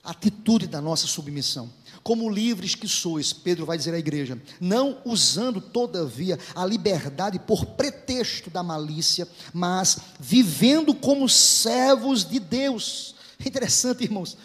atitude 0.03 0.67
da 0.67 0.81
nossa 0.81 1.07
submissão. 1.07 1.73
Como 2.03 2.29
livres 2.29 2.75
que 2.75 2.89
sois, 2.89 3.33
Pedro 3.33 3.65
vai 3.65 3.79
dizer 3.79 3.95
à 3.95 3.99
igreja, 3.99 4.41
não 4.61 5.01
usando 5.05 5.61
todavia 5.61 6.39
a 6.55 6.67
liberdade 6.67 7.39
por 7.39 7.65
pretexto 7.65 8.51
da 8.51 8.63
malícia, 8.63 9.29
mas 9.55 9.99
vivendo 10.19 10.95
como 10.95 11.29
servos 11.29 12.25
de 12.25 12.41
Deus. 12.41 13.15
É 13.39 13.47
interessante, 13.47 14.03
irmãos, 14.03 14.37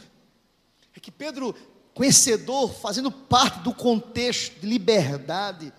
é 0.95 0.99
que 0.99 1.11
Pedro, 1.11 1.55
conhecedor, 1.95 2.71
fazendo 2.73 3.11
parte 3.11 3.61
do 3.61 3.73
contexto 3.73 4.59
de 4.59 4.67
liberdade, 4.67 5.73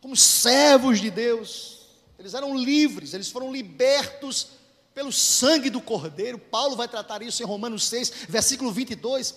como 0.00 0.16
servos 0.16 1.00
de 1.00 1.10
Deus, 1.10 1.80
eles 2.18 2.34
eram 2.34 2.56
livres, 2.56 3.12
eles 3.12 3.30
foram 3.30 3.52
libertos 3.52 4.48
pelo 4.94 5.12
sangue 5.12 5.70
do 5.70 5.80
Cordeiro. 5.80 6.38
Paulo 6.38 6.76
vai 6.76 6.88
tratar 6.88 7.22
isso 7.22 7.42
em 7.42 7.46
Romanos 7.46 7.88
6, 7.88 8.12
versículo 8.28 8.72
22. 8.72 9.34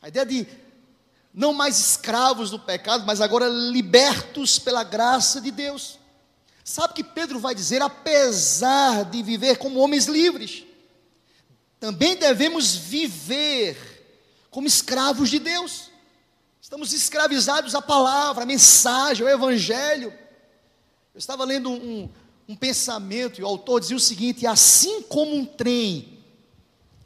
A 0.00 0.08
ideia 0.08 0.26
de 0.26 0.46
não 1.32 1.52
mais 1.52 1.78
escravos 1.78 2.50
do 2.50 2.58
pecado, 2.58 3.04
mas 3.04 3.20
agora 3.20 3.48
libertos 3.48 4.58
pela 4.58 4.84
graça 4.84 5.40
de 5.40 5.50
Deus. 5.50 5.98
Sabe 6.62 6.94
que 6.94 7.04
Pedro 7.04 7.38
vai 7.38 7.54
dizer, 7.54 7.82
apesar 7.82 9.04
de 9.04 9.22
viver 9.22 9.58
como 9.58 9.80
homens 9.80 10.06
livres, 10.06 10.64
também 11.80 12.16
devemos 12.16 12.74
viver 12.74 13.76
como 14.50 14.66
escravos 14.66 15.28
de 15.28 15.38
Deus. 15.38 15.90
Estamos 16.60 16.92
escravizados 16.92 17.74
à 17.74 17.82
palavra, 17.82 18.44
à 18.44 18.46
mensagem, 18.46 19.26
ao 19.26 19.32
evangelho. 19.32 20.10
Eu 21.12 21.18
estava 21.18 21.44
lendo 21.44 21.70
um, 21.70 22.08
um 22.48 22.54
pensamento, 22.54 23.40
e 23.40 23.44
o 23.44 23.46
autor 23.46 23.80
dizia 23.80 23.96
o 23.96 24.00
seguinte: 24.00 24.46
assim 24.46 25.02
como 25.02 25.34
um 25.34 25.44
trem, 25.44 26.18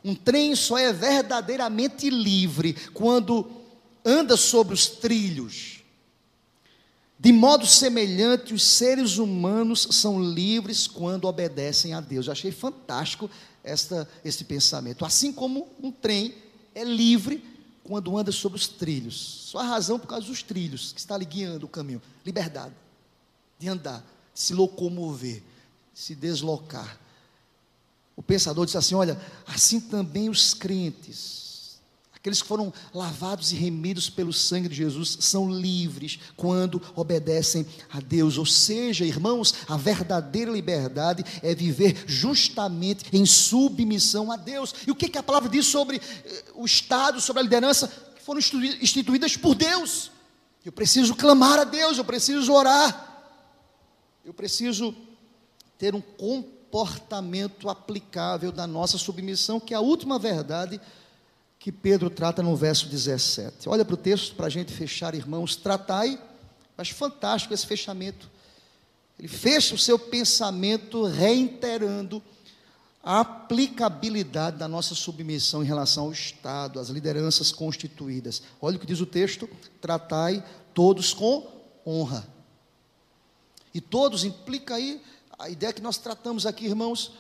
um 0.05 0.15
trem 0.15 0.55
só 0.55 0.79
é 0.79 0.93
verdadeiramente 0.93 2.11
livre 2.11 2.75
quando 2.93 3.51
anda 4.05 4.37
sobre 4.37 4.75
os 4.75 4.87
trilhos. 4.87 5.79
De 7.21 7.33
modo 7.33 7.67
semelhante, 7.67 8.55
os 8.55 8.63
seres 8.63 9.19
humanos 9.19 9.89
são 9.91 10.23
livres 10.23 10.87
quando 10.87 11.25
obedecem 11.25 11.93
a 11.93 12.01
Deus. 12.01 12.27
Eu 12.27 12.33
achei 12.33 12.53
fantástico 12.53 13.29
esta, 13.65 14.09
esse 14.25 14.45
pensamento. 14.45 15.05
Assim 15.05 15.33
como 15.33 15.67
um 15.83 15.91
trem 15.91 16.33
é 16.77 16.85
livre 16.85 17.43
quando 17.83 18.17
anda 18.17 18.31
sobre 18.31 18.57
os 18.57 18.69
trilhos. 18.69 19.17
Só 19.17 19.59
a 19.59 19.65
razão 19.65 19.99
por 19.99 20.07
causa 20.07 20.27
dos 20.29 20.45
trilhos 20.45 20.93
que 20.93 21.01
está 21.01 21.17
ali 21.17 21.25
guiando 21.25 21.67
o 21.67 21.69
caminho. 21.69 22.01
Liberdade 22.25 22.75
de 23.59 23.69
andar 23.69 24.05
se 24.39 24.55
locomover, 24.55 25.43
se 25.93 26.15
deslocar. 26.15 26.97
O 28.17 28.23
pensador 28.23 28.65
disse 28.67 28.79
assim: 28.79 28.95
olha, 28.95 29.21
assim 29.45 29.81
também 29.81 30.29
os 30.29 30.55
crentes, 30.55 31.81
aqueles 32.15 32.41
que 32.41 32.47
foram 32.47 32.73
lavados 32.95 33.51
e 33.51 33.57
remidos 33.57 34.09
pelo 34.09 34.33
sangue 34.33 34.69
de 34.69 34.77
Jesus, 34.77 35.19
são 35.19 35.51
livres 35.51 36.21
quando 36.37 36.81
obedecem 36.95 37.67
a 37.91 37.99
Deus. 37.99 38.39
Ou 38.39 38.47
seja, 38.47 39.05
irmãos, 39.05 39.53
a 39.67 39.77
verdadeira 39.77 40.53
liberdade 40.53 41.25
é 41.43 41.53
viver 41.53 42.05
justamente 42.07 43.07
em 43.13 43.27
submissão 43.27 44.31
a 44.31 44.37
Deus. 44.37 44.73
E 44.87 44.93
o 44.93 44.95
que, 44.95 45.09
que 45.09 45.19
a 45.19 45.23
palavra 45.23 45.49
diz 45.49 45.67
sobre 45.67 45.97
eh, 45.97 46.45
o 46.55 46.65
Estado, 46.65 47.21
sobre 47.21 47.41
a 47.41 47.43
liderança, 47.43 47.89
que 48.15 48.23
foram 48.23 48.39
instituídas 48.81 49.37
por 49.37 49.57
Deus? 49.57 50.13
Eu 50.65 50.71
preciso 50.71 51.17
clamar 51.17 51.59
a 51.59 51.65
Deus, 51.65 51.99
eu 51.99 52.05
preciso 52.05 52.53
orar 52.53 53.08
eu 54.29 54.35
preciso 54.35 54.95
ter 55.79 55.95
um 55.95 56.03
comportamento 56.03 57.67
aplicável 57.67 58.53
da 58.53 58.67
nossa 58.67 58.99
submissão, 58.99 59.59
que 59.59 59.73
é 59.73 59.77
a 59.79 59.81
última 59.81 60.19
verdade 60.19 60.79
que 61.59 61.73
Pedro 61.73 62.11
trata 62.11 62.43
no 62.43 62.55
verso 62.55 62.89
17. 62.89 63.71
Olha 63.71 63.87
para 63.87 63.95
o 63.95 63.97
texto 63.97 64.35
para 64.35 64.45
a 64.45 64.51
gente 64.51 64.71
fechar, 64.71 65.15
irmãos. 65.15 65.57
Tratai, 65.57 66.21
acho 66.77 66.95
fantástico 66.95 67.55
esse 67.55 67.67
fechamento. 67.67 68.31
Ele 69.19 69.29
fecha 69.29 69.75
o 69.75 69.79
seu 69.79 69.99
pensamento 69.99 71.05
reiterando 71.05 72.23
a 73.03 73.21
aplicabilidade 73.21 74.59
da 74.59 74.69
nossa 74.69 74.95
submissão 74.95 75.63
em 75.63 75.67
relação 75.67 76.05
ao 76.05 76.13
Estado, 76.13 76.79
às 76.79 76.91
lideranças 76.91 77.51
constituídas. 77.51 78.43
Olha 78.61 78.77
o 78.77 78.79
que 78.79 78.87
diz 78.87 79.01
o 79.01 79.07
texto: 79.07 79.49
tratai 79.81 80.45
todos 80.75 81.15
com 81.15 81.49
honra. 81.87 82.37
E 83.73 83.81
todos 83.81 84.25
implica 84.25 84.75
aí 84.75 85.01
a 85.39 85.49
ideia 85.49 85.73
que 85.73 85.83
nós 85.83 85.99
tratamos 85.99 86.47
aqui, 86.47 86.67
irmãos, 86.67 87.13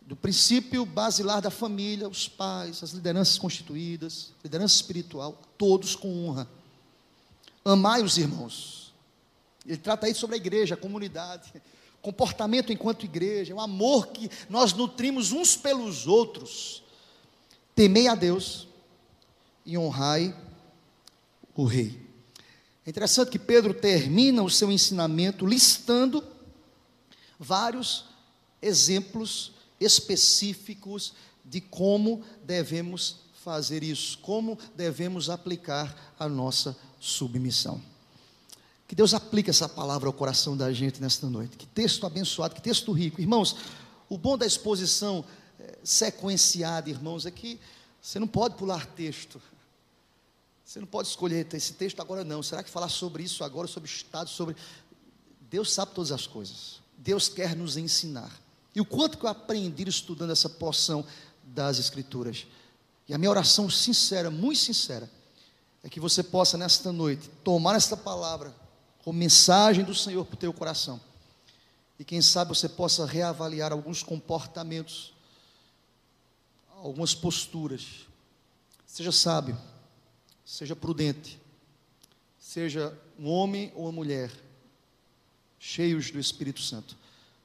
do 0.00 0.16
princípio 0.16 0.84
basilar 0.84 1.40
da 1.40 1.50
família, 1.50 2.08
os 2.08 2.28
pais, 2.28 2.82
as 2.82 2.90
lideranças 2.90 3.38
constituídas, 3.38 4.30
liderança 4.42 4.74
espiritual, 4.74 5.40
todos 5.56 5.94
com 5.94 6.26
honra. 6.26 6.48
Amai 7.64 8.02
os 8.02 8.18
irmãos. 8.18 8.92
Ele 9.64 9.76
trata 9.76 10.06
aí 10.06 10.14
sobre 10.14 10.34
a 10.34 10.38
igreja, 10.38 10.74
a 10.74 10.76
comunidade, 10.76 11.52
comportamento 12.02 12.72
enquanto 12.72 13.04
igreja, 13.04 13.54
o 13.54 13.60
amor 13.60 14.08
que 14.08 14.28
nós 14.50 14.72
nutrimos 14.72 15.30
uns 15.30 15.56
pelos 15.56 16.06
outros. 16.08 16.82
Temei 17.74 18.08
a 18.08 18.14
Deus 18.14 18.66
e 19.64 19.78
honrai 19.78 20.34
o 21.54 21.64
rei. 21.64 22.11
É 22.84 22.90
interessante 22.90 23.30
que 23.30 23.38
Pedro 23.38 23.72
termina 23.72 24.42
o 24.42 24.50
seu 24.50 24.70
ensinamento 24.70 25.46
listando 25.46 26.24
vários 27.38 28.04
exemplos 28.60 29.52
específicos 29.80 31.14
de 31.44 31.60
como 31.60 32.22
devemos 32.44 33.16
fazer 33.42 33.82
isso, 33.82 34.18
como 34.18 34.58
devemos 34.76 35.28
aplicar 35.28 36.14
a 36.18 36.28
nossa 36.28 36.76
submissão. 37.00 37.82
Que 38.86 38.94
Deus 38.94 39.14
aplique 39.14 39.50
essa 39.50 39.68
palavra 39.68 40.08
ao 40.08 40.12
coração 40.12 40.56
da 40.56 40.72
gente 40.72 41.00
nesta 41.00 41.26
noite. 41.26 41.56
Que 41.56 41.66
texto 41.66 42.06
abençoado, 42.06 42.54
que 42.54 42.62
texto 42.62 42.92
rico. 42.92 43.20
Irmãos, 43.20 43.56
o 44.08 44.18
bom 44.18 44.36
da 44.36 44.46
exposição 44.46 45.24
é, 45.58 45.78
sequenciada, 45.82 46.90
irmãos, 46.90 47.26
é 47.26 47.30
que 47.30 47.58
você 48.00 48.18
não 48.18 48.26
pode 48.26 48.56
pular 48.56 48.86
texto. 48.86 49.40
Você 50.64 50.80
não 50.80 50.86
pode 50.86 51.08
escolher 51.08 51.46
esse 51.54 51.74
texto 51.74 52.00
agora, 52.00 52.24
não. 52.24 52.42
Será 52.42 52.62
que 52.62 52.70
falar 52.70 52.88
sobre 52.88 53.22
isso 53.22 53.44
agora, 53.44 53.68
sobre 53.68 53.88
Estado, 53.88 54.30
sobre. 54.30 54.56
Deus 55.50 55.72
sabe 55.72 55.92
todas 55.94 56.12
as 56.12 56.26
coisas. 56.26 56.80
Deus 56.96 57.28
quer 57.28 57.54
nos 57.56 57.76
ensinar. 57.76 58.30
E 58.74 58.80
o 58.80 58.84
quanto 58.84 59.18
que 59.18 59.24
eu 59.24 59.28
aprendi 59.30 59.86
estudando 59.88 60.30
essa 60.30 60.48
porção 60.48 61.04
das 61.42 61.78
Escrituras. 61.78 62.46
E 63.08 63.12
a 63.12 63.18
minha 63.18 63.30
oração 63.30 63.68
sincera, 63.68 64.30
muito 64.30 64.60
sincera, 64.60 65.10
é 65.82 65.88
que 65.88 66.00
você 66.00 66.22
possa 66.22 66.56
nesta 66.56 66.92
noite 66.92 67.28
tomar 67.44 67.74
esta 67.74 67.96
palavra 67.96 68.54
como 69.04 69.18
mensagem 69.18 69.84
do 69.84 69.94
Senhor 69.94 70.24
para 70.24 70.34
o 70.34 70.38
teu 70.38 70.52
coração. 70.52 71.00
E 71.98 72.04
quem 72.04 72.22
sabe 72.22 72.54
você 72.54 72.68
possa 72.68 73.04
reavaliar 73.04 73.72
alguns 73.72 74.02
comportamentos 74.02 75.12
algumas 76.82 77.14
posturas. 77.14 78.06
Seja 78.84 79.12
sábio, 79.12 79.56
seja 80.52 80.76
prudente, 80.76 81.40
seja 82.38 82.94
um 83.18 83.26
homem 83.26 83.72
ou 83.74 83.84
uma 83.84 83.92
mulher, 83.92 84.30
cheios 85.58 86.10
do 86.10 86.20
Espírito 86.20 86.60
Santo, 86.60 86.94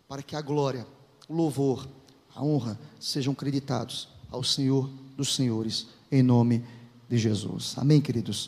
para 0.10 0.22
que 0.22 0.36
a 0.36 0.42
glória, 0.42 0.86
o 1.26 1.34
louvor, 1.34 1.88
a 2.36 2.44
honra 2.44 2.78
sejam 3.00 3.34
creditados 3.34 4.10
ao 4.30 4.44
Senhor 4.44 4.90
dos 5.16 5.34
Senhores, 5.34 5.88
em 6.12 6.22
nome 6.22 6.66
de 7.08 7.18
Jesus. 7.18 7.76
Amém, 7.78 8.02
queridos? 8.02 8.46